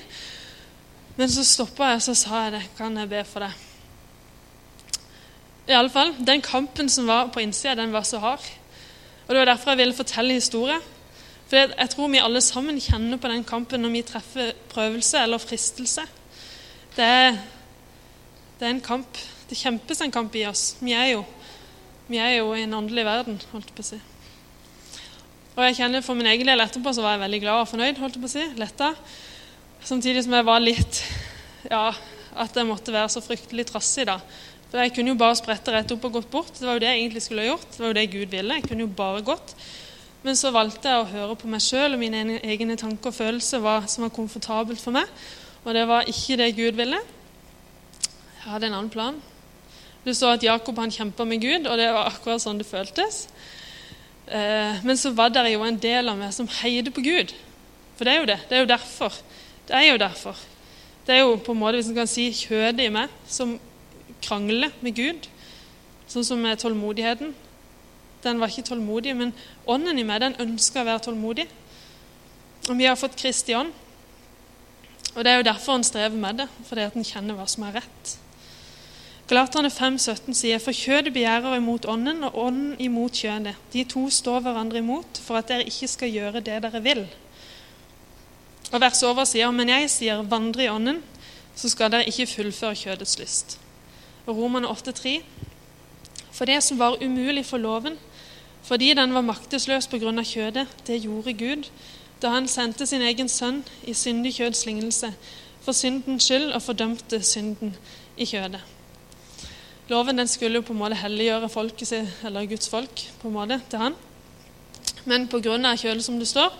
Men 1.18 1.32
så 1.32 1.44
stoppa 1.48 1.90
jeg 1.90 2.00
og 2.00 2.06
så 2.06 2.16
sa 2.16 2.46
jeg 2.46 2.54
det. 2.56 2.62
Kan 2.78 2.96
jeg 3.00 3.12
be 3.12 3.24
for 3.28 3.44
deg? 3.44 3.64
I 5.66 5.76
alle 5.76 5.92
fall, 5.92 6.14
Den 6.16 6.44
kampen 6.46 6.88
som 6.92 7.08
var 7.12 7.32
på 7.34 7.44
innsida, 7.44 7.76
den 7.76 7.92
var 7.92 8.08
så 8.08 8.22
hard. 8.24 8.44
Og 9.26 9.34
Det 9.34 9.40
var 9.42 9.52
derfor 9.52 9.72
jeg 9.74 9.84
ville 9.84 9.98
fortelle 9.98 10.40
historie. 10.40 10.80
For 11.50 11.60
jeg 11.60 11.90
tror 11.92 12.08
vi 12.12 12.24
alle 12.24 12.42
sammen 12.42 12.80
kjenner 12.80 13.20
på 13.20 13.32
den 13.32 13.44
kampen 13.44 13.84
når 13.84 13.94
vi 13.94 14.06
treffer 14.08 14.54
prøvelse 14.72 15.24
eller 15.24 15.44
fristelse. 15.44 16.06
Det 16.96 17.04
er, 17.04 17.34
det 18.56 18.64
er 18.64 18.72
en 18.72 18.84
kamp. 18.84 19.18
Det 19.50 19.58
kjempes 19.60 20.00
en 20.02 20.14
kamp 20.16 20.36
i 20.40 20.46
oss. 20.48 20.78
Vi 20.80 20.94
er 20.96 21.10
jo, 21.12 21.26
vi 22.08 22.22
er 22.24 22.38
jo 22.38 22.54
i 22.56 22.62
en 22.64 22.78
åndelig 22.78 23.04
verden, 23.04 23.42
holdt 23.52 23.74
på 23.76 23.84
å 23.84 23.88
si. 23.90 24.00
Og 25.56 25.64
jeg 25.64 25.76
kjenner 25.78 26.04
For 26.04 26.16
min 26.16 26.30
egen 26.32 26.48
del 26.48 26.64
etterpå 26.64 26.94
så 26.96 27.04
var 27.04 27.18
jeg 27.18 27.26
veldig 27.26 27.42
glad 27.44 27.62
og 27.66 27.70
fornøyd. 27.72 28.00
holdt 28.00 28.20
på 28.22 28.30
å 28.30 28.32
si, 28.32 28.46
Letta. 28.60 28.94
Samtidig 29.84 30.24
som 30.24 30.38
jeg 30.38 30.48
var 30.48 30.64
litt 30.64 31.04
Ja, 31.68 31.92
at 32.36 32.56
jeg 32.56 32.68
måtte 32.68 32.96
være 32.96 33.12
så 33.12 33.24
fryktelig 33.24 33.68
trassig 33.74 34.08
da. 34.08 34.20
For 34.72 34.80
Jeg 34.80 34.96
kunne 34.96 35.12
jo 35.12 35.20
bare 35.20 35.36
sprette 35.36 35.76
rett 35.76 35.92
opp 35.92 36.08
og 36.08 36.20
gått 36.22 36.32
bort. 36.32 36.56
Det 36.56 36.68
var 36.68 36.80
jo 36.80 36.84
det 36.86 36.94
jeg 36.94 37.04
egentlig 37.04 37.28
skulle 37.28 37.44
ha 37.44 37.52
gjort. 37.54 37.72
Det 37.72 37.84
var 37.84 37.92
jo 37.92 38.00
det 38.00 38.12
Gud 38.12 38.36
ville. 38.40 38.60
Jeg 38.60 38.70
kunne 38.70 38.88
jo 38.88 38.92
bare 39.04 39.24
gått. 39.36 39.56
Men 40.24 40.40
så 40.40 40.52
valgte 40.56 40.92
jeg 40.92 41.04
å 41.04 41.12
høre 41.12 41.36
på 41.40 41.52
meg 41.52 41.64
sjøl 41.64 41.96
og 41.96 42.02
mine 42.02 42.40
egne 42.40 42.80
tanker 42.80 43.12
og 43.12 43.20
følelser 43.20 43.64
hva 43.64 43.82
som 43.84 44.08
var 44.08 44.16
komfortabelt 44.16 44.80
for 44.80 44.96
meg. 44.96 45.12
Og 45.66 45.74
det 45.74 45.86
var 45.90 46.06
ikke 46.10 46.38
det 46.38 46.52
Gud 46.56 46.78
ville. 46.78 47.00
Jeg 48.46 48.52
hadde 48.52 48.68
en 48.70 48.78
annen 48.78 48.94
plan. 48.94 49.16
Du 50.06 50.12
så 50.14 50.36
at 50.36 50.44
Jakob 50.46 50.78
han 50.78 50.94
kjempa 50.94 51.26
med 51.26 51.42
Gud, 51.42 51.66
og 51.66 51.80
det 51.82 51.88
var 51.90 52.12
akkurat 52.12 52.44
sånn 52.44 52.60
det 52.62 52.68
føltes. 52.70 53.24
Eh, 54.28 54.84
men 54.86 54.98
så 55.02 55.10
var 55.18 55.32
det 55.34 55.48
jo 55.50 55.64
en 55.66 55.80
del 55.82 56.12
av 56.12 56.20
meg 56.20 56.34
som 56.34 56.50
heide 56.62 56.94
på 56.94 57.02
Gud. 57.02 57.34
For 57.98 58.06
det 58.06 58.14
er 58.14 58.20
jo 58.20 58.28
det. 58.30 58.38
Det 58.50 58.58
er 58.58 58.62
jo 58.62 58.70
derfor. 58.70 59.18
Det 59.66 59.78
er 59.80 59.88
jo 59.88 59.98
derfor. 59.98 60.44
Det 61.08 61.16
er 61.16 61.24
jo 61.24 61.40
på 61.42 61.56
en 61.56 61.62
måte, 61.62 61.80
hvis 61.80 61.90
en 61.90 61.98
kan 61.98 62.10
si, 62.10 62.28
kjødet 62.34 62.86
i 62.86 62.94
meg 62.94 63.10
som 63.26 63.56
krangler 64.26 64.74
med 64.86 64.98
Gud, 64.98 65.26
sånn 66.10 66.26
som 66.26 66.42
med 66.42 66.62
tålmodigheten. 66.62 67.34
Den 68.26 68.42
var 68.42 68.54
ikke 68.54 68.70
tålmodig, 68.70 69.16
men 69.18 69.34
ånden 69.70 70.02
i 70.02 70.06
meg 70.06 70.22
den 70.22 70.38
ønska 70.42 70.82
å 70.82 70.88
være 70.88 71.08
tålmodig. 71.08 71.48
Og 72.70 72.78
vi 72.78 72.86
har 72.90 72.98
fått 72.98 73.18
Kristi 73.18 73.58
ånd. 73.58 73.74
Og 75.14 75.24
Det 75.24 75.32
er 75.32 75.38
jo 75.38 75.48
derfor 75.48 75.78
han 75.78 75.84
strever 75.84 76.18
med 76.18 76.42
det, 76.42 76.48
fordi 76.68 76.82
at 76.82 76.94
han 76.94 77.04
kjenner 77.08 77.38
hva 77.38 77.46
som 77.48 77.64
er 77.64 77.78
rett. 77.80 78.16
Galaterne 79.26 79.72
5,17 79.74 80.36
sier 80.38 80.60
for 80.62 80.76
kjødet 80.76 81.14
begjærer 81.14 81.56
imot 81.58 81.88
ånden, 81.90 82.24
og 82.28 82.36
ånden 82.38 82.76
imot 82.84 83.16
kjødet. 83.24 83.56
De 83.74 83.84
to 83.90 84.04
står 84.10 84.44
hverandre 84.46 84.84
imot 84.84 85.18
for 85.26 85.40
at 85.40 85.50
dere 85.50 85.66
ikke 85.66 85.90
skal 85.90 86.12
gjøre 86.14 86.44
det 86.46 86.60
dere 86.62 86.82
vil. 86.86 87.06
Og 88.72 88.82
Vers 88.82 89.02
over 89.08 89.26
sier 89.26 89.50
men 89.56 89.72
jeg 89.72 89.90
sier 89.90 90.22
vandre 90.30 90.66
i 90.66 90.70
ånden, 90.70 91.02
så 91.56 91.72
skal 91.72 91.90
dere 91.94 92.06
ikke 92.10 92.28
fullføre 92.30 92.78
kjødets 92.78 93.18
lyst. 93.18 93.58
Og 94.26 94.38
Romerne 94.38 94.70
8,3. 94.70 95.22
For 96.30 96.46
det 96.46 96.62
som 96.64 96.78
var 96.78 97.00
umulig 97.02 97.46
for 97.48 97.58
loven, 97.58 97.98
fordi 98.66 98.94
den 98.94 99.14
var 99.14 99.26
maktesløs 99.26 99.88
pga. 99.88 100.12
kjødet, 100.22 100.68
det 100.88 101.02
gjorde 101.02 101.34
Gud 101.34 101.70
da 102.26 102.32
han 102.34 102.48
sendte 102.50 102.88
sin 102.90 103.04
egen 103.06 103.30
sønn 103.30 103.60
i 103.86 103.94
syndig 103.94 104.32
kjøds 104.40 104.64
lignelse 104.66 105.12
for 105.62 105.78
syndens 105.78 106.26
skyld 106.26 106.56
og 106.58 106.64
fordømte 106.66 107.20
synden 107.22 107.76
i 108.18 108.26
kjødet. 108.26 108.64
Loven 109.90 110.18
den 110.18 110.28
skulle 110.28 110.58
jo 110.58 110.66
på 110.66 110.74
en 110.74 110.80
måte 110.80 110.98
helliggjøre 110.98 111.50
folket 111.54 111.92
sitt, 111.92 112.10
eller 112.26 112.48
Guds 112.50 112.70
folk 112.70 113.04
på 113.22 113.30
en 113.30 113.36
måte, 113.36 113.60
til 113.70 113.84
han. 113.84 113.98
Men 115.06 115.28
pga. 115.30 115.76
kjødet, 115.78 116.04
som 116.04 116.18
det 116.18 116.28
står, 116.28 116.54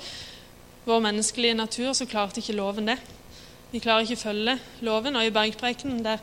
vår 0.86 1.00
menneskelige 1.02 1.58
natur, 1.58 1.94
så 1.94 2.06
klarte 2.06 2.44
ikke 2.44 2.54
loven 2.54 2.88
det. 2.94 3.00
Vi 3.72 3.82
klarer 3.82 4.06
ikke 4.06 4.20
å 4.20 4.26
følge 4.28 4.60
loven. 4.86 5.16
Og 5.16 5.26
i 5.26 5.34
bergprekenen 5.34 6.04
der 6.06 6.22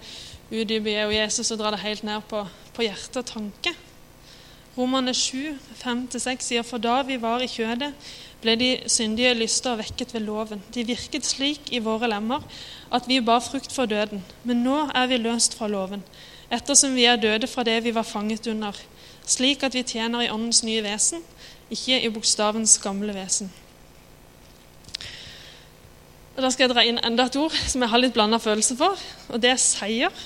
utdyper 0.53 1.09
og 1.09 1.15
Jesus 1.17 1.51
og 1.51 1.59
drar 1.59 1.75
det 1.75 1.83
helt 1.83 2.05
ned 2.07 2.23
på, 2.31 2.47
på 2.75 2.87
hjerte 2.87 3.25
og 3.25 3.27
tanke. 3.27 3.75
Romerne 4.79 5.15
7, 5.15 5.59
5-6 5.83 6.47
sier 6.47 6.63
for 6.63 6.79
da 6.79 7.03
vi 7.03 7.19
var 7.21 7.43
i 7.43 7.51
kjødet, 7.51 7.91
ble 8.43 8.57
de 8.59 8.71
syndige 8.91 9.33
lyster 9.39 9.79
vekket 9.79 10.15
ved 10.15 10.25
loven. 10.27 10.63
De 10.75 10.85
virket 10.87 11.27
slik 11.27 11.71
i 11.71 11.81
våre 11.83 12.11
lemmer 12.11 12.43
at 12.93 13.07
vi 13.09 13.21
bar 13.25 13.41
frukt 13.45 13.73
for 13.73 13.87
døden. 13.87 14.25
Men 14.45 14.65
nå 14.67 14.89
er 14.95 15.09
vi 15.11 15.21
løst 15.23 15.57
fra 15.59 15.71
loven, 15.71 16.03
ettersom 16.53 16.97
vi 16.99 17.07
er 17.09 17.21
døde 17.23 17.47
fra 17.47 17.65
det 17.65 17.79
vi 17.85 17.95
var 17.95 18.07
fanget 18.07 18.47
under, 18.51 18.77
slik 19.27 19.63
at 19.63 19.75
vi 19.75 19.83
tjener 19.87 20.27
i 20.27 20.31
åndens 20.31 20.63
nye 20.67 20.83
vesen, 20.85 21.23
ikke 21.71 22.03
i 22.03 22.11
bokstavens 22.13 22.79
gamle 22.83 23.15
vesen. 23.15 23.53
Og 26.37 26.43
Da 26.43 26.51
skal 26.51 26.67
jeg 26.67 26.75
dra 26.75 26.85
inn 26.85 27.01
enda 27.05 27.27
et 27.29 27.37
ord 27.37 27.53
som 27.69 27.83
jeg 27.83 27.93
har 27.93 28.01
litt 28.01 28.15
blanda 28.17 28.39
følelse 28.41 28.77
for, 28.77 28.97
og 29.29 29.43
det 29.43 29.53
er 29.53 29.61
seier. 29.61 30.23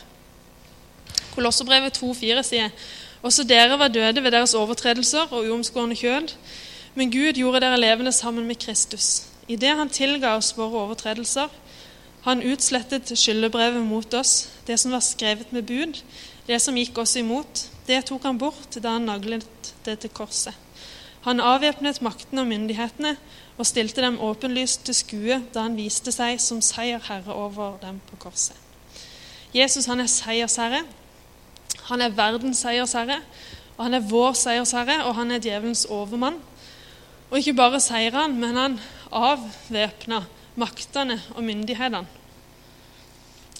Kolosserbrevet 1.34 1.98
2,4 1.98 2.44
sier 2.46 2.70
også 3.26 3.44
dere 3.44 3.78
var 3.78 3.90
døde 3.90 4.22
ved 4.22 4.30
deres 4.30 4.54
overtredelser 4.54 5.32
og 5.34 5.48
uomskårne 5.50 5.96
kjød, 5.98 6.32
men 6.96 7.12
Gud 7.12 7.38
gjorde 7.38 7.60
dere 7.62 7.78
levende 7.78 8.12
sammen 8.12 8.46
med 8.48 8.58
Kristus. 8.58 9.26
Idet 9.48 9.76
Han 9.76 9.92
tilga 9.92 10.34
oss 10.36 10.54
våre 10.56 10.86
overtredelser, 10.86 11.48
han 12.26 12.42
utslettet 12.42 13.12
skyldebrevet 13.14 13.84
mot 13.86 14.14
oss, 14.18 14.48
det 14.66 14.80
som 14.82 14.90
var 14.90 15.02
skrevet 15.04 15.52
med 15.54 15.62
bud, 15.68 16.00
det 16.48 16.58
som 16.58 16.74
gikk 16.74 16.98
oss 16.98 17.14
imot, 17.20 17.68
det 17.86 18.00
tok 18.08 18.24
han 18.26 18.38
bort 18.40 18.78
da 18.82 18.96
han 18.96 19.06
naglet 19.06 19.70
det 19.86 20.00
til 20.02 20.10
korset. 20.10 20.54
Han 21.22 21.38
avvæpnet 21.42 22.02
maktene 22.02 22.42
og 22.42 22.50
myndighetene 22.50 23.12
og 23.56 23.66
stilte 23.66 24.02
dem 24.02 24.18
åpenlyst 24.22 24.84
til 24.86 24.98
skue 24.98 25.38
da 25.54 25.68
han 25.68 25.78
viste 25.78 26.10
seg 26.14 26.42
som 26.42 26.58
seierherre 26.62 27.34
over 27.34 27.78
dem 27.82 28.00
på 28.10 28.18
korset. 28.26 28.58
Jesus 29.54 29.86
han 29.86 30.02
er 30.02 30.10
seiersherre. 30.10 30.82
Han 31.86 32.02
er 32.02 32.14
verdens 32.14 32.64
seiersherre, 32.66 33.20
og 33.76 33.84
han 33.86 33.94
er 33.94 34.06
vår 34.10 34.34
seiersherre, 34.38 34.98
og 35.06 35.14
han 35.14 35.30
er 35.30 35.42
djevelens 35.42 35.86
overmann. 35.86 36.42
Og 37.30 37.40
ikke 37.40 37.56
bare 37.58 37.80
seira 37.82 38.26
han, 38.26 38.36
men 38.38 38.56
han 38.56 38.78
avvæpna 39.10 40.22
maktene 40.56 41.18
og 41.34 41.42
myndighetene. 41.44 42.06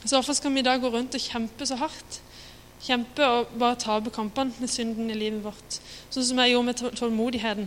Så 0.07 0.14
hvorfor 0.14 0.37
skal 0.38 0.55
vi 0.55 0.62
i 0.62 0.66
dag 0.66 0.81
gå 0.81 0.88
rundt 0.88 1.14
og 1.14 1.20
kjempe 1.20 1.66
så 1.66 1.79
hardt? 1.81 2.20
Kjempe 2.87 3.26
og 3.26 3.46
bare 3.59 3.79
tape 3.81 4.12
kampene 4.14 4.55
med 4.61 4.70
synden 4.70 5.11
i 5.11 5.16
livet 5.18 5.42
vårt, 5.42 5.79
sånn 6.12 6.26
som 6.29 6.38
jeg 6.42 6.52
gjorde 6.52 6.66
med 6.68 6.98
tålmodigheten. 7.00 7.66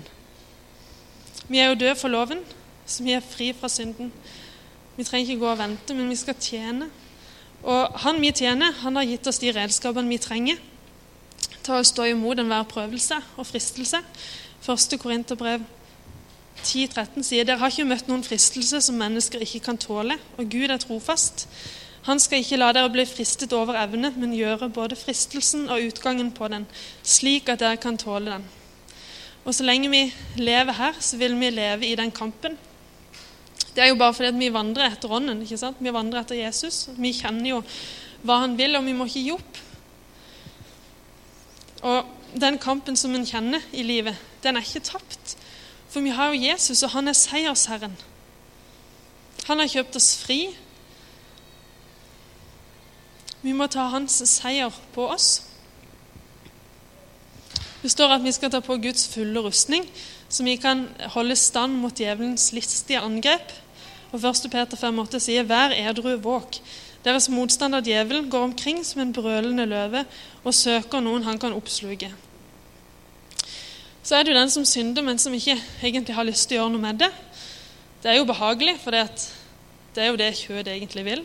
Vi 1.50 1.60
er 1.60 1.72
jo 1.72 1.80
døde 1.82 1.98
for 2.00 2.14
loven, 2.14 2.44
så 2.88 3.04
vi 3.04 3.16
er 3.18 3.26
fri 3.26 3.50
fra 3.58 3.68
synden. 3.68 4.14
Vi 4.96 5.04
trenger 5.04 5.34
ikke 5.34 5.42
gå 5.42 5.50
og 5.52 5.60
vente, 5.60 5.96
men 5.98 6.12
vi 6.12 6.18
skal 6.20 6.38
tjene. 6.40 6.88
Og 7.64 7.98
han 8.06 8.22
vi 8.22 8.32
tjener, 8.32 8.78
han 8.86 8.96
har 8.96 9.10
gitt 9.10 9.28
oss 9.28 9.42
de 9.42 9.52
redskapene 9.52 10.14
vi 10.14 10.22
trenger 10.22 10.62
til 11.66 11.76
å 11.76 11.84
stå 11.84 12.06
imot 12.14 12.40
enhver 12.40 12.70
prøvelse 12.70 13.18
og 13.36 13.50
fristelse. 13.50 14.00
Første 14.64 15.00
Korinterbrev 15.02 15.66
10-13 16.66 17.26
sier 17.26 17.48
dere 17.48 17.62
har 17.62 17.72
ikke 17.72 17.88
møtt 17.90 18.10
noen 18.10 18.24
fristelse 18.26 18.82
som 18.86 18.98
mennesker 19.00 19.44
ikke 19.46 19.64
kan 19.70 19.80
tåle, 19.80 20.18
og 20.38 20.50
Gud 20.52 20.70
er 20.70 20.82
trofast. 20.82 21.48
Han 22.08 22.22
skal 22.22 22.44
ikke 22.44 22.60
la 22.60 22.70
dere 22.76 22.92
bli 22.94 23.04
fristet 23.06 23.54
over 23.54 23.78
evne, 23.80 24.14
men 24.16 24.36
gjøre 24.38 24.72
både 24.74 24.98
fristelsen 25.00 25.68
og 25.70 25.84
utgangen 25.90 26.32
på 26.36 26.48
den, 26.52 26.66
slik 27.04 27.52
at 27.52 27.62
dere 27.64 27.80
kan 27.82 28.00
tåle 28.00 28.38
den. 28.38 28.48
Og 29.46 29.56
så 29.56 29.66
lenge 29.66 29.92
vi 29.92 30.04
lever 30.40 30.76
her, 30.78 30.98
så 31.00 31.18
vil 31.18 31.36
vi 31.40 31.50
leve 31.54 31.88
i 31.88 31.96
den 31.96 32.12
kampen. 32.12 32.58
Det 33.76 33.84
er 33.84 33.92
jo 33.92 34.00
bare 34.00 34.14
fordi 34.14 34.38
vi 34.38 34.52
vandrer 34.54 34.92
etter 34.92 35.12
Ånden. 35.12 35.42
ikke 35.42 35.58
sant? 35.58 35.78
Vi 35.80 35.94
vandrer 35.94 36.22
etter 36.22 36.36
Jesus. 36.36 36.90
Vi 36.98 37.14
kjenner 37.16 37.50
jo 37.54 37.64
hva 38.28 38.42
han 38.44 38.58
vil, 38.60 38.76
og 38.76 38.86
vi 38.86 38.94
må 38.94 39.08
ikke 39.08 39.24
gi 39.24 39.36
opp. 39.36 39.60
Og 41.90 42.40
den 42.40 42.60
kampen 42.60 42.98
som 43.00 43.16
en 43.16 43.26
kjenner 43.26 43.64
i 43.72 43.84
livet, 43.84 44.18
den 44.44 44.58
er 44.58 44.66
ikke 44.66 44.84
tapt. 44.92 45.38
For 45.90 46.06
vi 46.06 46.14
har 46.14 46.34
jo 46.34 46.42
Jesus, 46.42 46.84
og 46.84 46.94
han 46.94 47.10
er 47.10 47.18
seiersherren. 47.18 47.96
Han 49.50 49.62
har 49.62 49.72
kjøpt 49.72 49.98
oss 49.98 50.12
fri. 50.22 50.44
Vi 53.42 53.56
må 53.56 53.66
ta 53.72 53.88
hans 53.90 54.20
seier 54.30 54.74
på 54.94 55.08
oss. 55.10 55.30
Det 57.80 57.90
står 57.90 58.18
at 58.18 58.24
vi 58.26 58.36
skal 58.36 58.52
ta 58.54 58.60
på 58.62 58.78
Guds 58.84 59.08
fulle 59.10 59.42
rustning, 59.42 59.88
så 60.30 60.44
vi 60.46 60.58
kan 60.62 60.86
holde 61.16 61.38
stand 61.40 61.80
mot 61.82 61.96
djevelens 61.96 62.52
listige 62.54 63.02
angrep. 63.02 63.54
Og 64.12 64.22
1. 64.22 64.50
Peter 64.52 64.78
5,8 64.78 65.20
sier, 65.20 65.44
'Vær 65.44 65.74
edru, 65.74 66.18
våk'. 66.18 66.62
Deres 67.06 67.30
motstander 67.30 67.82
djevelen 67.82 68.30
går 68.30 68.44
omkring 68.44 68.86
som 68.86 69.02
en 69.02 69.14
brølende 69.14 69.66
løve 69.66 70.06
og 70.44 70.54
søker 70.54 71.00
noen 71.00 71.24
han 71.24 71.40
kan 71.40 71.54
oppsluke 71.54 72.12
så 74.10 74.18
er 74.18 74.26
det 74.26 74.32
jo 74.34 74.40
den 74.40 74.50
som 74.50 74.64
synder, 74.66 75.04
men 75.06 75.20
som 75.22 75.34
ikke 75.38 75.54
egentlig 75.86 76.16
har 76.18 76.26
lyst 76.26 76.48
til 76.50 76.58
å 76.58 76.64
gjøre 76.64 76.74
noe 76.74 76.82
med 76.82 76.98
det. 76.98 77.10
Det 78.02 78.10
er 78.10 78.16
jo 78.18 78.26
behagelig, 78.26 78.80
for 78.82 78.96
det 78.96 79.04
er 80.02 80.08
jo 80.08 80.16
det 80.18 80.30
kjødet 80.40 80.72
egentlig 80.74 81.04
vil. 81.06 81.20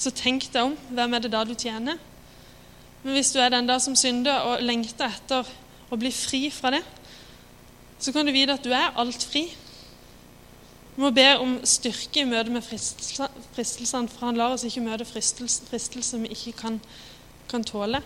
Så 0.00 0.14
tenk 0.16 0.46
deg 0.54 0.70
om. 0.70 0.76
Hvem 0.96 1.12
er 1.12 1.20
det 1.20 1.30
da 1.34 1.42
du 1.44 1.52
tjener? 1.52 1.98
Men 3.02 3.12
hvis 3.12 3.34
du 3.34 3.40
er 3.42 3.52
den 3.52 3.68
der 3.68 3.82
som 3.84 3.92
synder 4.00 4.46
og 4.48 4.62
lengter 4.64 5.12
etter 5.12 5.50
å 5.92 5.98
bli 6.00 6.08
fri 6.14 6.46
fra 6.48 6.70
det, 6.72 6.80
så 8.00 8.14
kan 8.16 8.24
du 8.24 8.32
vite 8.32 8.56
at 8.56 8.64
du 8.64 8.72
er 8.72 8.96
alt 8.96 9.26
fri. 9.28 9.42
Du 10.94 11.02
må 11.04 11.10
be 11.12 11.26
om 11.36 11.58
styrke 11.68 12.22
i 12.22 12.30
møte 12.30 12.54
med 12.54 12.64
fristelsene, 12.64 14.08
for 14.08 14.24
han 14.24 14.40
lar 14.40 14.54
oss 14.56 14.64
ikke 14.64 14.86
møte 14.86 15.04
fristelser 15.04 16.24
vi 16.24 16.32
ikke 16.32 16.54
kan, 16.62 16.80
kan 17.52 17.68
tåle. 17.68 18.00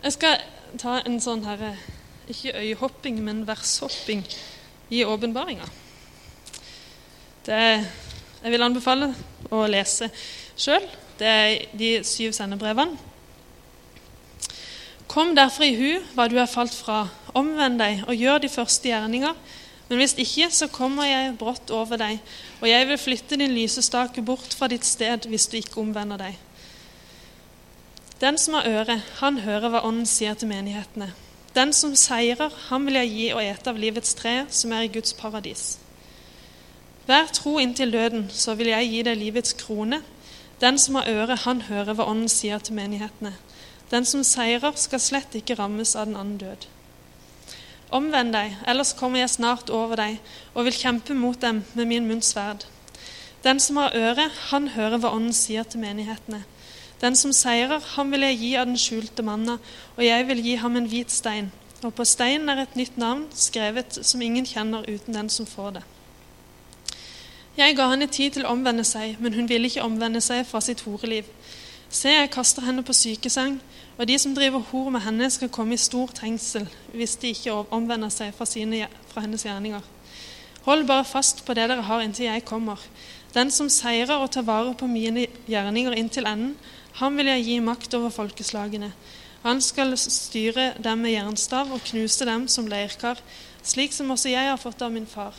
Jeg 0.00 0.16
skal 0.16 0.40
ta 0.78 1.00
en 1.02 1.18
sånn 1.22 1.44
her, 1.46 1.76
ikke 2.30 2.54
øyehopping, 2.60 3.20
men 3.24 3.46
vershopping 3.48 4.22
i 4.90 5.04
åpenbaringa. 5.04 5.66
Jeg 7.50 8.52
vil 8.52 8.62
anbefale 8.62 9.10
å 9.50 9.64
lese 9.70 10.10
sjøl. 10.54 10.84
Det 11.18 11.28
er 11.28 11.64
de 11.76 11.88
syv 12.06 12.32
sendebrevene. 12.36 12.96
Kom 15.10 15.34
derfor 15.34 15.66
i 15.66 15.74
hu 15.74 16.04
hva 16.14 16.28
du 16.30 16.36
er 16.38 16.46
falt 16.46 16.74
fra, 16.76 17.08
omvend 17.34 17.80
deg 17.82 18.04
og 18.06 18.14
gjør 18.14 18.44
de 18.44 18.52
første 18.52 18.92
gjerninger. 18.92 19.34
Men 19.88 19.98
hvis 19.98 20.14
ikke, 20.22 20.46
så 20.54 20.68
kommer 20.70 21.08
jeg 21.08 21.32
brått 21.40 21.72
over 21.74 21.98
deg, 21.98 22.20
og 22.60 22.68
jeg 22.70 22.86
vil 22.86 23.00
flytte 23.02 23.38
din 23.40 23.56
lysestake 23.56 24.22
bort 24.22 24.54
fra 24.54 24.68
ditt 24.70 24.86
sted 24.86 25.26
hvis 25.26 25.48
du 25.50 25.56
ikke 25.58 25.80
omvender 25.82 26.20
deg. 26.20 26.38
Den 28.20 28.38
som 28.38 28.54
har 28.54 28.66
øre, 28.68 29.00
han 29.20 29.38
hører 29.40 29.72
hva 29.72 29.80
Ånden 29.88 30.06
sier 30.06 30.34
til 30.36 30.50
menighetene. 30.50 31.14
Den 31.54 31.72
som 31.72 31.94
seirer, 31.96 32.52
han 32.68 32.84
vil 32.86 32.98
jeg 33.00 33.12
gi 33.14 33.28
å 33.32 33.40
ete 33.40 33.72
av 33.72 33.78
livets 33.80 34.12
tre, 34.14 34.44
som 34.52 34.74
er 34.76 34.84
i 34.84 34.90
Guds 34.92 35.14
paradis. 35.16 35.78
Vær 37.08 37.32
tro 37.32 37.56
inntil 37.58 37.94
døden, 37.94 38.26
så 38.28 38.54
vil 38.58 38.68
jeg 38.74 38.90
gi 38.90 39.00
deg 39.08 39.18
livets 39.18 39.56
krone. 39.56 40.02
Den 40.60 40.76
som 40.78 41.00
har 41.00 41.08
øre, 41.08 41.38
han 41.46 41.64
hører 41.70 41.96
hva 41.96 42.10
Ånden 42.12 42.28
sier 42.28 42.60
til 42.60 42.76
menighetene. 42.76 43.32
Den 43.90 44.04
som 44.04 44.20
seirer, 44.22 44.76
skal 44.76 45.00
slett 45.00 45.34
ikke 45.40 45.56
rammes 45.58 45.96
av 45.96 46.06
den 46.10 46.20
andre 46.20 46.52
død. 46.52 46.68
Omvend 47.90 48.36
deg, 48.36 48.60
ellers 48.68 48.92
kommer 48.94 49.24
jeg 49.24 49.32
snart 49.32 49.72
over 49.74 49.96
deg 49.98 50.20
og 50.54 50.68
vil 50.68 50.76
kjempe 50.76 51.16
mot 51.16 51.40
dem 51.40 51.64
med 51.72 51.88
min 51.88 52.06
munns 52.06 52.30
sverd. 52.30 52.68
Den 53.42 53.58
som 53.58 53.80
har 53.80 53.96
øre, 53.96 54.28
han 54.52 54.68
hører 54.76 55.00
hva 55.00 55.16
Ånden 55.16 55.34
sier 55.34 55.64
til 55.64 55.80
menighetene. 55.82 56.44
Den 57.00 57.16
som 57.16 57.32
seirer, 57.32 57.80
ham 57.96 58.10
vil 58.12 58.26
jeg 58.26 58.38
gi 58.40 58.50
av 58.60 58.68
den 58.68 58.76
skjulte 58.78 59.24
manna, 59.24 59.56
og 59.96 60.02
jeg 60.04 60.26
vil 60.28 60.42
gi 60.44 60.58
ham 60.60 60.76
en 60.76 60.88
hvit 60.90 61.12
stein. 61.12 61.48
Og 61.80 61.94
på 61.96 62.04
steinen 62.04 62.52
er 62.52 62.60
et 62.60 62.76
nytt 62.76 62.98
navn 63.00 63.24
skrevet 63.32 64.02
som 64.04 64.20
ingen 64.20 64.44
kjenner 64.44 64.84
uten 64.84 65.16
den 65.16 65.30
som 65.32 65.48
får 65.48 65.78
det. 65.78 65.84
Jeg 67.56 67.76
ga 67.76 67.88
henne 67.90 68.06
tid 68.08 68.36
til 68.36 68.44
å 68.44 68.52
omvende 68.52 68.84
seg, 68.84 69.16
men 69.20 69.34
hun 69.34 69.48
ville 69.48 69.68
ikke 69.68 69.84
omvende 69.84 70.20
seg 70.24 70.44
fra 70.48 70.60
sitt 70.64 70.84
horeliv. 70.84 71.28
Se, 71.90 72.12
jeg 72.12 72.30
kaster 72.30 72.62
henne 72.62 72.84
på 72.86 72.94
sykeseng, 72.94 73.56
og 73.98 74.06
de 74.08 74.18
som 74.20 74.34
driver 74.36 74.62
hor 74.70 74.92
med 74.92 75.02
henne, 75.04 75.26
skal 75.32 75.50
komme 75.52 75.74
i 75.74 75.80
stor 75.80 76.12
trengsel 76.14 76.68
hvis 76.94 77.16
de 77.20 77.32
ikke 77.34 77.56
omvender 77.74 78.12
seg 78.12 78.30
fra, 78.36 78.46
sine, 78.48 78.86
fra 79.10 79.24
hennes 79.24 79.44
gjerninger. 79.44 79.82
Hold 80.68 80.86
bare 80.86 81.08
fast 81.08 81.42
på 81.46 81.56
det 81.56 81.66
dere 81.72 81.84
har 81.88 82.04
inntil 82.04 82.28
jeg 82.28 82.44
kommer. 82.48 82.80
Den 83.34 83.50
som 83.50 83.68
seirer 83.72 84.20
og 84.20 84.30
tar 84.30 84.46
vare 84.46 84.76
på 84.76 84.88
mine 84.90 85.26
gjerninger 85.48 85.96
inntil 85.98 86.28
enden, 86.28 86.54
Ham 86.98 87.16
vil 87.16 87.30
jeg 87.30 87.44
gi 87.46 87.60
makt 87.62 87.94
over 87.94 88.10
folkeslagene. 88.10 88.90
Han 89.44 89.62
skal 89.64 89.94
styre 89.96 90.74
dem 90.82 91.04
med 91.04 91.14
jernstav 91.14 91.70
og 91.72 91.84
knuse 91.86 92.26
dem 92.28 92.48
som 92.48 92.66
leirkar, 92.68 93.20
slik 93.62 93.94
som 93.96 94.10
også 94.10 94.32
jeg 94.32 94.50
har 94.50 94.60
fått 94.60 94.82
av 94.82 94.92
min 94.92 95.08
far. 95.08 95.36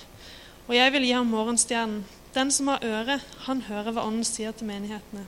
Og 0.67 0.73
jeg 0.77 0.93
vil 0.95 1.05
gi 1.05 1.13
ham 1.13 1.29
morgenstjernen. 1.29 2.01
Den 2.31 2.51
som 2.55 2.69
har 2.71 2.83
øre, 2.87 3.19
han 3.45 3.61
hører 3.67 3.91
hva 3.91 4.05
Ånden 4.07 4.23
sier 4.23 4.53
til 4.55 4.69
menighetene. 4.69 5.25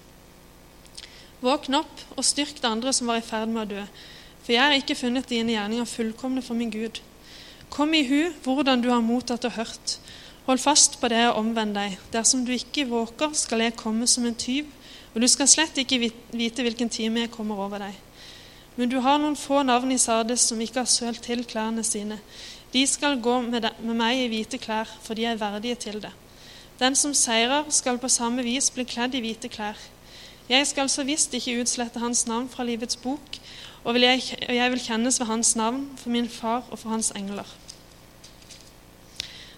Våkn 1.43 1.75
opp 1.75 2.03
og 2.15 2.23
styrk 2.23 2.61
det 2.61 2.69
andre 2.69 2.93
som 2.95 3.09
var 3.11 3.19
i 3.19 3.25
ferd 3.27 3.51
med 3.51 3.65
å 3.65 3.71
dø, 3.73 3.81
for 4.43 4.55
jeg 4.55 4.63
har 4.63 4.75
ikke 4.77 4.95
funnet 4.95 5.27
dine 5.27 5.51
gjerninger 5.51 5.89
fullkomne 5.89 6.43
for 6.45 6.55
min 6.55 6.71
Gud. 6.71 7.01
Kom 7.73 7.91
i 7.91 8.05
hu 8.07 8.31
hvordan 8.45 8.79
du 8.79 8.87
har 8.93 9.03
mottatt 9.03 9.43
og 9.49 9.57
hørt. 9.57 9.97
Hold 10.47 10.63
fast 10.63 10.95
på 11.01 11.11
det 11.11 11.25
og 11.27 11.41
omvend 11.41 11.75
deg. 11.75 11.97
Dersom 12.15 12.45
du 12.47 12.53
ikke 12.55 12.87
våker, 12.87 13.35
skal 13.35 13.63
jeg 13.65 13.75
komme 13.79 14.07
som 14.07 14.23
en 14.27 14.39
tyv, 14.39 14.71
og 15.13 15.21
du 15.21 15.27
skal 15.29 15.49
slett 15.49 15.77
ikke 15.77 15.99
vite 16.33 16.65
hvilken 16.65 16.89
time 16.89 17.25
jeg 17.25 17.31
kommer 17.33 17.59
over 17.61 17.85
deg. 17.85 17.97
Men 18.75 18.89
du 18.89 18.97
har 19.05 19.19
noen 19.21 19.37
få 19.37 19.61
navn 19.65 19.93
i 19.93 19.99
Sardes 20.01 20.47
som 20.49 20.61
ikke 20.61 20.81
har 20.81 20.89
sølt 20.89 21.21
til 21.25 21.43
klærne 21.45 21.83
sine. 21.85 22.17
De 22.73 22.81
skal 22.89 23.19
gå 23.21 23.35
med, 23.45 23.67
meg 23.93 24.23
i 24.23 24.29
hvite 24.31 24.57
klær, 24.57 24.89
for 25.05 25.13
de 25.13 25.27
er 25.29 25.37
verdige 25.37 25.77
til 25.77 25.99
det. 26.01 26.13
Den 26.79 26.97
som 26.97 27.13
seirer, 27.13 27.69
skal 27.69 27.99
på 28.01 28.09
samme 28.09 28.41
vis 28.41 28.71
bli 28.73 28.85
kledd 28.89 29.13
i 29.13 29.21
hvite 29.21 29.51
klær. 29.53 29.77
Jeg 30.49 30.65
skal 30.67 30.89
så 30.89 31.05
visst 31.05 31.33
ikke 31.37 31.59
utslette 31.61 32.01
hans 32.01 32.25
navn 32.27 32.49
fra 32.49 32.65
livets 32.65 32.97
bok, 32.97 33.37
og 33.83 33.99
jeg, 34.01 34.23
jeg 34.49 34.71
vil 34.71 34.81
kjennes 34.81 35.19
ved 35.21 35.29
hans 35.29 35.53
navn 35.55 35.85
for 35.99 36.09
min 36.09 36.29
far 36.29 36.65
og 36.71 36.79
for 36.79 36.89
hans 36.89 37.11
engler. 37.15 37.47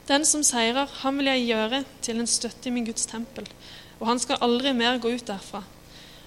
Den 0.06 0.26
som 0.28 0.44
seirer, 0.44 0.92
ham 1.02 1.18
vil 1.18 1.32
jeg 1.32 1.48
gjøre 1.48 1.84
til 2.06 2.20
en 2.20 2.30
støtte 2.30 2.70
i 2.70 2.74
min 2.76 2.86
Guds 2.86 3.08
tempel, 3.10 3.48
og 4.00 4.08
han 4.08 4.20
skal 4.20 4.42
aldri 4.42 4.74
mer 4.74 5.00
gå 5.00 5.14
ut 5.16 5.28
derfra. 5.28 5.64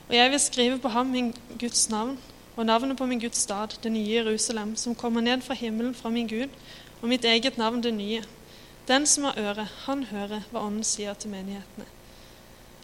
Og 0.09 0.17
jeg 0.17 0.31
vil 0.31 0.41
skrive 0.41 0.79
på 0.79 0.89
ham 0.89 1.13
min 1.13 1.35
Guds 1.61 1.89
navn 1.91 2.17
og 2.57 2.67
navnet 2.67 2.97
på 2.97 3.07
min 3.07 3.21
Guds 3.21 3.39
stad, 3.39 3.77
det 3.83 3.93
nye 3.93 4.15
Jerusalem, 4.15 4.77
som 4.77 4.95
kommer 4.95 5.21
ned 5.21 5.45
fra 5.47 5.55
himmelen 5.55 5.95
fra 5.95 6.11
min 6.11 6.27
Gud, 6.27 6.49
og 7.03 7.09
mitt 7.09 7.25
eget 7.25 7.59
navn, 7.59 7.83
det 7.83 7.95
nye. 7.95 8.23
Den 8.89 9.07
som 9.07 9.25
har 9.25 9.39
øre, 9.39 9.69
han 9.85 10.03
hører 10.11 10.43
hva 10.51 10.65
Ånden 10.67 10.85
sier 10.85 11.15
til 11.15 11.31
menighetene. 11.31 11.87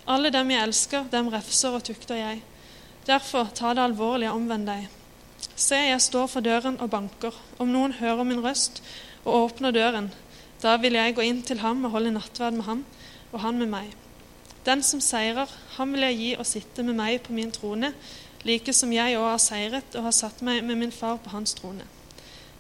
Alle 0.07 0.31
dem 0.31 0.51
jeg 0.53 0.63
elsker, 0.63 1.09
dem 1.11 1.33
refser 1.33 1.75
og 1.75 1.83
tukter 1.85 2.21
jeg. 2.21 2.43
Derfor 3.07 3.49
ta 3.55 3.73
det 3.75 3.83
alvorlig 3.83 4.29
og 4.31 4.37
omvend 4.37 4.69
deg. 4.69 4.87
Se, 5.57 5.75
jeg 5.75 6.01
står 6.01 6.29
for 6.31 6.45
døren 6.45 6.79
og 6.81 6.93
banker. 6.93 7.35
Om 7.59 7.73
noen 7.73 7.97
hører 7.99 8.23
min 8.23 8.45
røst 8.45 8.83
og 9.25 9.35
åpner 9.35 9.75
døren, 9.75 10.13
da 10.63 10.77
vil 10.81 10.97
jeg 10.97 11.17
gå 11.17 11.25
inn 11.25 11.43
til 11.43 11.65
ham 11.65 11.85
og 11.85 11.97
holde 11.97 12.15
nattverd 12.15 12.55
med 12.61 12.69
ham, 12.69 12.85
og 13.33 13.41
han 13.41 13.59
med 13.59 13.73
meg. 13.73 14.04
Den 14.65 14.83
som 14.83 15.01
seirer, 15.05 15.51
ham 15.77 15.93
vil 15.93 16.07
jeg 16.07 16.21
gi 16.21 16.31
å 16.41 16.47
sitte 16.49 16.85
med 16.87 16.97
meg 16.97 17.21
på 17.25 17.35
min 17.37 17.53
trone, 17.53 17.93
like 18.45 18.73
som 18.77 18.93
jeg 18.93 19.19
òg 19.19 19.27
har 19.35 19.43
seiret 19.43 19.97
og 19.99 20.07
har 20.09 20.17
satt 20.17 20.41
meg 20.45 20.65
med 20.65 20.81
min 20.81 20.93
far 20.93 21.19
på 21.21 21.33
hans 21.33 21.57
trone. 21.59 21.85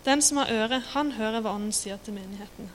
Den 0.04 0.20
som 0.22 0.40
har 0.42 0.52
øre, 0.52 0.82
han 0.92 1.14
hører 1.16 1.40
hva 1.40 1.54
Ånden 1.56 1.72
sier 1.72 2.00
til 2.04 2.16
menighetene. 2.16 2.68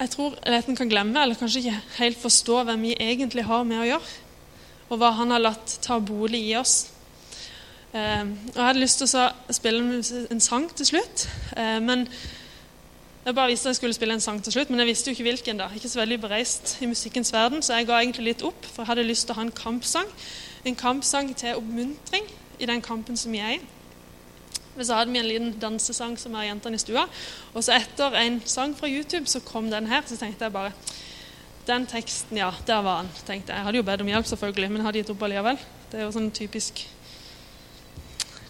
Jeg 0.00 0.10
tror 0.10 0.34
leten 0.50 0.76
kan 0.76 0.90
glemme, 0.90 1.22
eller 1.22 1.38
kanskje 1.38 1.62
ikke 1.62 2.00
helt 2.00 2.18
forstå, 2.18 2.62
hvem 2.66 2.82
vi 2.88 2.96
egentlig 2.98 3.46
har 3.46 3.62
med 3.68 3.78
å 3.78 3.86
gjøre, 3.86 4.16
og 4.90 4.98
hva 4.98 5.12
han 5.14 5.30
har 5.30 5.42
latt 5.42 5.78
ta 5.86 6.00
bolig 6.02 6.42
i 6.48 6.56
oss. 6.58 6.74
Eh, 7.94 8.24
og 8.26 8.56
Jeg 8.56 8.66
hadde 8.66 8.82
lyst 8.82 8.98
til 9.00 9.14
å 9.22 9.54
spille 9.54 10.02
en 10.34 10.42
sang 10.42 10.66
til 10.74 10.90
slutt, 10.90 11.28
eh, 11.56 11.78
men 11.78 12.08
jeg 13.24 13.34
bare 13.34 13.48
visste 13.48 13.68
jeg 13.68 13.76
skulle 13.76 13.96
spille 13.96 14.14
en 14.14 14.20
sang 14.20 14.42
til 14.42 14.52
slutt, 14.52 14.70
men 14.70 14.82
jeg 14.82 14.86
visste 14.86 15.10
jo 15.10 15.16
ikke 15.16 15.28
hvilken. 15.30 15.58
da. 15.58 15.68
Ikke 15.74 15.88
så 15.88 16.00
veldig 16.00 16.20
bereist 16.20 16.76
i 16.80 16.86
musikkens 16.86 17.32
verden, 17.32 17.62
så 17.62 17.78
jeg 17.78 17.86
ga 17.86 18.00
egentlig 18.00 18.24
litt 18.24 18.42
opp, 18.42 18.66
for 18.66 18.82
jeg 18.82 18.92
hadde 18.92 19.06
lyst 19.08 19.26
til 19.26 19.32
å 19.32 19.38
ha 19.38 19.46
en 19.46 19.54
kampsang 19.54 20.10
en 20.64 20.76
kampsang 20.76 21.36
til 21.36 21.58
oppmuntring 21.58 22.28
i 22.58 22.66
den 22.66 22.82
kampen 22.82 23.16
som 23.20 23.34
jeg 23.34 23.44
er 23.44 23.58
i. 23.58 23.64
Men 24.74 24.86
så 24.86 24.96
hadde 24.98 25.12
vi 25.12 25.20
en 25.20 25.28
liten 25.28 25.52
dansesang 25.60 26.16
som 26.18 26.34
er 26.34 26.48
jentene 26.48 26.78
i 26.78 26.82
stua. 26.82 27.04
Og 27.54 27.62
så 27.62 27.76
etter 27.76 28.16
en 28.18 28.40
sang 28.48 28.72
fra 28.76 28.88
YouTube 28.90 29.28
så 29.30 29.42
kom 29.44 29.68
den 29.70 29.86
her. 29.86 30.02
Så 30.06 30.16
tenkte 30.18 30.44
jeg 30.44 30.52
bare 30.52 30.72
Den 31.66 31.86
teksten, 31.86 32.36
ja, 32.36 32.50
der 32.66 32.82
var 32.82 33.02
den. 33.02 33.10
tenkte 33.26 33.52
Jeg 33.52 33.56
Jeg 33.56 33.64
hadde 33.64 33.76
jo 33.78 33.82
bedt 33.82 34.00
om 34.00 34.08
hjelp, 34.08 34.26
selvfølgelig, 34.26 34.70
men 34.70 34.82
hadde 34.84 34.98
gitt 34.98 35.10
opp 35.10 35.22
allikevel. 35.22 35.58
Det 35.90 36.00
er 36.00 36.04
jo 36.04 36.10
sånn 36.12 36.30
typisk 36.30 36.82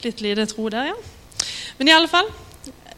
litt 0.02 0.20
lite 0.20 0.46
tro 0.46 0.68
der, 0.68 0.86
ja. 0.86 0.94
Men 1.78 1.88
i 1.88 1.92
alle 1.92 2.08
fall, 2.08 2.26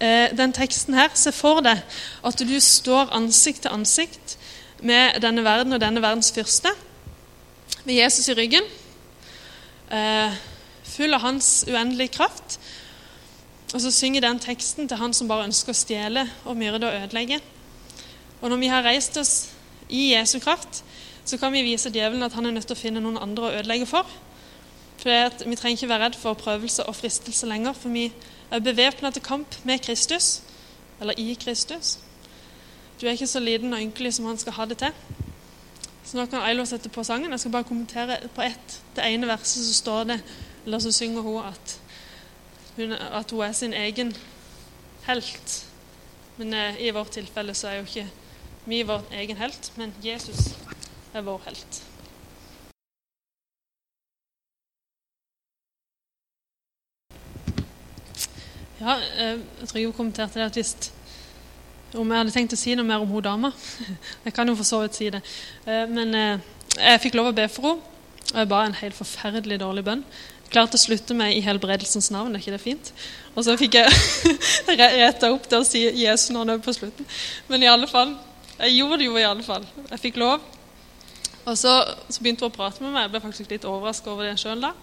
eh, 0.00 0.32
den 0.36 0.52
teksten 0.52 0.94
her 0.94 1.14
Se 1.14 1.32
for 1.32 1.62
deg 1.64 1.82
at 2.24 2.42
du 2.42 2.56
står 2.60 3.12
ansikt 3.16 3.64
til 3.66 3.74
ansikt 3.74 4.36
med 4.80 5.20
denne 5.24 5.44
verden 5.44 5.72
og 5.72 5.80
denne 5.80 6.02
verdens 6.04 6.32
fyrste, 6.32 6.68
med 7.84 7.94
Jesus 7.94 8.28
i 8.28 8.34
ryggen 8.36 8.66
eh, 9.90 10.36
full 10.96 11.14
av 11.14 11.24
hans 11.24 11.64
uendelige 11.68 12.16
kraft. 12.16 12.58
Og 13.74 13.80
så 13.82 13.90
synger 13.90 14.22
den 14.24 14.38
teksten 14.40 14.88
til 14.88 15.00
han 15.00 15.14
som 15.14 15.28
bare 15.28 15.48
ønsker 15.48 15.74
å 15.74 15.76
stjele 15.76 16.26
og 16.44 16.56
myrde 16.58 16.86
og 16.86 17.02
ødelegge. 17.02 17.40
Og 18.40 18.50
når 18.50 18.60
vi 18.62 18.70
har 18.70 18.84
reist 18.86 19.16
oss 19.18 19.34
i 19.88 20.12
Jesu 20.12 20.38
kraft, 20.40 20.84
så 21.26 21.38
kan 21.38 21.52
vi 21.52 21.64
vise 21.66 21.90
djevelen 21.90 22.22
at 22.22 22.36
han 22.38 22.46
er 22.46 22.54
nødt 22.54 22.68
til 22.70 22.76
å 22.76 22.80
finne 22.80 23.02
noen 23.02 23.18
andre 23.18 23.48
å 23.48 23.54
ødelegge 23.58 23.88
for. 23.90 24.06
For 25.00 25.44
Vi 25.44 25.56
trenger 25.58 25.76
ikke 25.76 25.88
være 25.88 26.04
redd 26.04 26.18
for 26.20 26.38
prøvelse 26.38 26.86
og 26.86 26.96
fristelse 26.96 27.46
lenger, 27.46 27.74
for 27.74 27.92
vi 27.92 28.06
er 28.50 28.58
bevæpna 28.58 29.10
til 29.10 29.22
kamp 29.22 29.56
med 29.64 29.78
Kristus, 29.78 30.42
eller 31.00 31.14
i 31.16 31.34
Kristus. 31.44 31.98
Du 33.00 33.06
er 33.06 33.10
ikke 33.10 33.26
så 33.26 33.40
liten 33.40 33.72
og 33.72 33.80
ynkelig 33.80 34.14
som 34.14 34.26
han 34.26 34.38
skal 34.38 34.52
ha 34.52 34.64
det 34.64 34.78
til. 34.78 34.92
Så 36.04 36.16
nå 36.16 36.26
kan 36.30 36.44
Ailo 36.46 36.64
sette 36.64 36.88
på 36.88 37.04
sangen. 37.04 37.30
Jeg 37.30 37.40
skal 37.40 37.52
bare 37.52 37.64
kommentere 37.64 38.18
på 38.34 38.42
ett. 38.42 38.80
Det 38.96 39.04
ene 39.04 39.26
verset 39.26 39.64
så 39.66 39.74
står 39.74 40.04
det, 40.04 40.20
eller 40.64 40.78
så 40.78 40.92
synger 40.92 41.20
hun 41.20 41.42
at 41.44 41.80
hun, 42.76 42.92
at 42.92 43.30
hun 43.30 43.40
er 43.40 43.52
sin 43.52 43.74
egen 43.74 44.16
helt. 45.06 45.66
Men 46.36 46.54
eh, 46.54 46.80
i 46.86 46.90
vårt 46.90 47.10
tilfelle 47.10 47.54
så 47.54 47.68
er 47.68 47.74
jo 47.80 47.88
ikke 47.88 48.08
vi 48.66 48.82
vår 48.82 49.02
egen 49.12 49.36
helt, 49.36 49.72
men 49.76 49.94
Jesus 50.04 50.48
er 51.14 51.22
vår 51.22 51.42
helt. 51.46 51.82
Ja, 58.76 58.98
eh, 59.00 59.38
jeg 59.60 59.68
tror 59.68 59.80
jeg 59.80 59.96
kommenterte 59.96 60.38
det 60.40 60.50
at 60.50 60.56
hvis 60.58 60.74
om 61.96 62.10
jeg 62.10 62.18
hadde 62.18 62.32
tenkt 62.34 62.52
å 62.52 62.58
si 62.60 62.74
noe 62.76 62.84
mer 62.84 63.00
om 63.00 63.08
hun 63.08 63.24
dama. 63.24 63.52
Jeg 64.26 64.34
kan 64.36 64.48
jo 64.48 64.56
for 64.58 64.68
så 64.68 64.82
vidt 64.82 64.98
si 64.98 65.06
det. 65.12 65.22
Eh, 65.64 65.84
men 65.88 66.14
eh, 66.18 66.48
jeg 66.76 67.00
fikk 67.06 67.14
lov 67.16 67.30
å 67.30 67.36
be 67.36 67.46
for 67.48 67.70
henne, 67.70 67.92
og 68.26 68.40
jeg 68.42 68.48
ba 68.50 68.58
en 68.66 68.74
helt 68.76 68.96
forferdelig 68.98 69.56
dårlig 69.62 69.84
bønn. 69.86 70.02
Jeg 70.42 70.50
klarte 70.52 70.76
å 70.76 70.82
slutte 70.82 71.14
meg 71.16 71.36
i 71.38 71.44
helbredelsens 71.46 72.10
navn, 72.12 72.34
er 72.34 72.42
ikke 72.42 72.52
det 72.56 72.60
fint? 72.60 72.90
Og 73.32 73.46
så 73.46 73.54
fikk 73.56 73.78
jeg 73.78 73.88
retta 74.98 75.30
opp 75.32 75.46
det 75.48 75.60
å 75.62 75.64
si 75.64 75.84
Jesu 76.02 76.32
navn 76.34 76.58
på 76.60 76.74
slutten. 76.74 77.06
Men 77.48 77.64
i 77.64 77.70
alle 77.70 77.88
fall, 77.88 78.12
jeg 78.58 78.76
gjorde 78.76 79.00
det 79.00 79.08
jo 79.08 79.16
i 79.16 79.24
alle 79.24 79.46
fall. 79.46 79.64
Jeg 79.92 80.02
fikk 80.02 80.20
lov. 80.20 80.42
Og 81.46 81.54
så, 81.56 81.78
så 82.10 82.20
begynte 82.20 82.44
hun 82.44 82.50
å 82.50 82.56
prate 82.58 82.82
med 82.82 82.92
meg. 82.92 83.06
Jeg 83.06 83.14
ble 83.14 83.24
faktisk 83.24 83.54
litt 83.54 83.68
overraska 83.70 84.10
over 84.12 84.26
det 84.26 84.36
sjøl 84.42 84.66
da. 84.66 84.74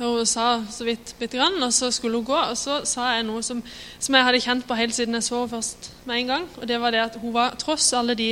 Hun 0.00 0.24
sa 0.24 0.62
så 0.72 0.86
vidt 0.88 1.10
bitte 1.18 1.36
grann, 1.36 1.58
og 1.60 1.74
så 1.76 1.90
skulle 1.92 2.16
hun 2.16 2.24
gå. 2.24 2.36
Og 2.36 2.56
så 2.56 2.78
sa 2.88 3.10
jeg 3.18 3.26
noe 3.28 3.42
som, 3.44 3.58
som 4.00 4.16
jeg 4.16 4.24
hadde 4.24 4.40
kjent 4.40 4.64
på 4.64 4.78
helt 4.78 4.96
siden 4.96 5.18
jeg 5.18 5.26
så 5.26 5.42
henne 5.42 5.52
først 5.52 5.90
med 6.08 6.22
en 6.22 6.30
gang. 6.30 6.46
Og 6.56 6.64
det 6.70 6.78
var 6.80 6.94
det 6.94 7.02
at 7.02 7.18
hun 7.20 7.34
var, 7.34 7.58
tross 7.60 7.90
alle 7.98 8.16
de 8.16 8.30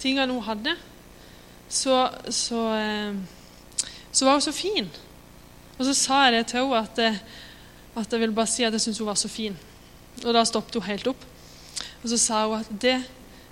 tingene 0.00 0.32
hun 0.32 0.46
hadde, 0.46 0.72
så, 1.68 2.06
så, 2.32 2.62
eh, 2.78 3.20
så 4.12 4.24
var 4.24 4.38
hun 4.38 4.46
så 4.48 4.56
fin. 4.56 4.88
Og 5.76 5.84
så 5.84 5.94
sa 5.94 6.24
jeg 6.24 6.38
det 6.38 6.44
til 6.54 6.64
henne 6.64 6.80
at, 6.80 7.04
eh, 7.04 7.22
at 7.98 8.12
jeg 8.12 8.24
ville 8.24 8.34
bare 8.34 8.48
si 8.48 8.64
at 8.64 8.72
jeg 8.72 8.86
syntes 8.86 9.04
hun 9.04 9.12
var 9.12 9.20
så 9.20 9.28
fin. 9.28 9.58
Og 10.24 10.32
da 10.34 10.48
stoppet 10.48 10.80
hun 10.80 10.88
helt 10.88 11.12
opp. 11.12 11.24
Og 12.00 12.08
så 12.08 12.16
sa 12.22 12.46
hun 12.46 12.62
at 12.62 12.70
det, 12.72 12.96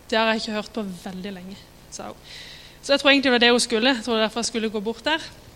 det 0.08 0.18
har 0.18 0.32
jeg 0.32 0.46
ikke 0.46 0.56
hørt 0.56 0.72
på 0.72 0.88
veldig 1.04 1.36
lenge. 1.36 1.58
sa 1.90 2.14
hun. 2.14 2.30
Så 2.80 2.94
jeg 2.94 3.00
tror 3.00 3.10
egentlig 3.10 3.28
det 3.28 3.32
var 3.36 3.44
det 3.44 3.50
hun 3.50 3.60
skulle. 3.60 3.98
Jeg 3.98 4.04
tror 4.04 4.24
derfor 4.24 4.40
jeg 4.40 4.54
skulle 4.54 4.70
gå 4.70 4.80
bort 4.80 5.04
der. 5.04 5.20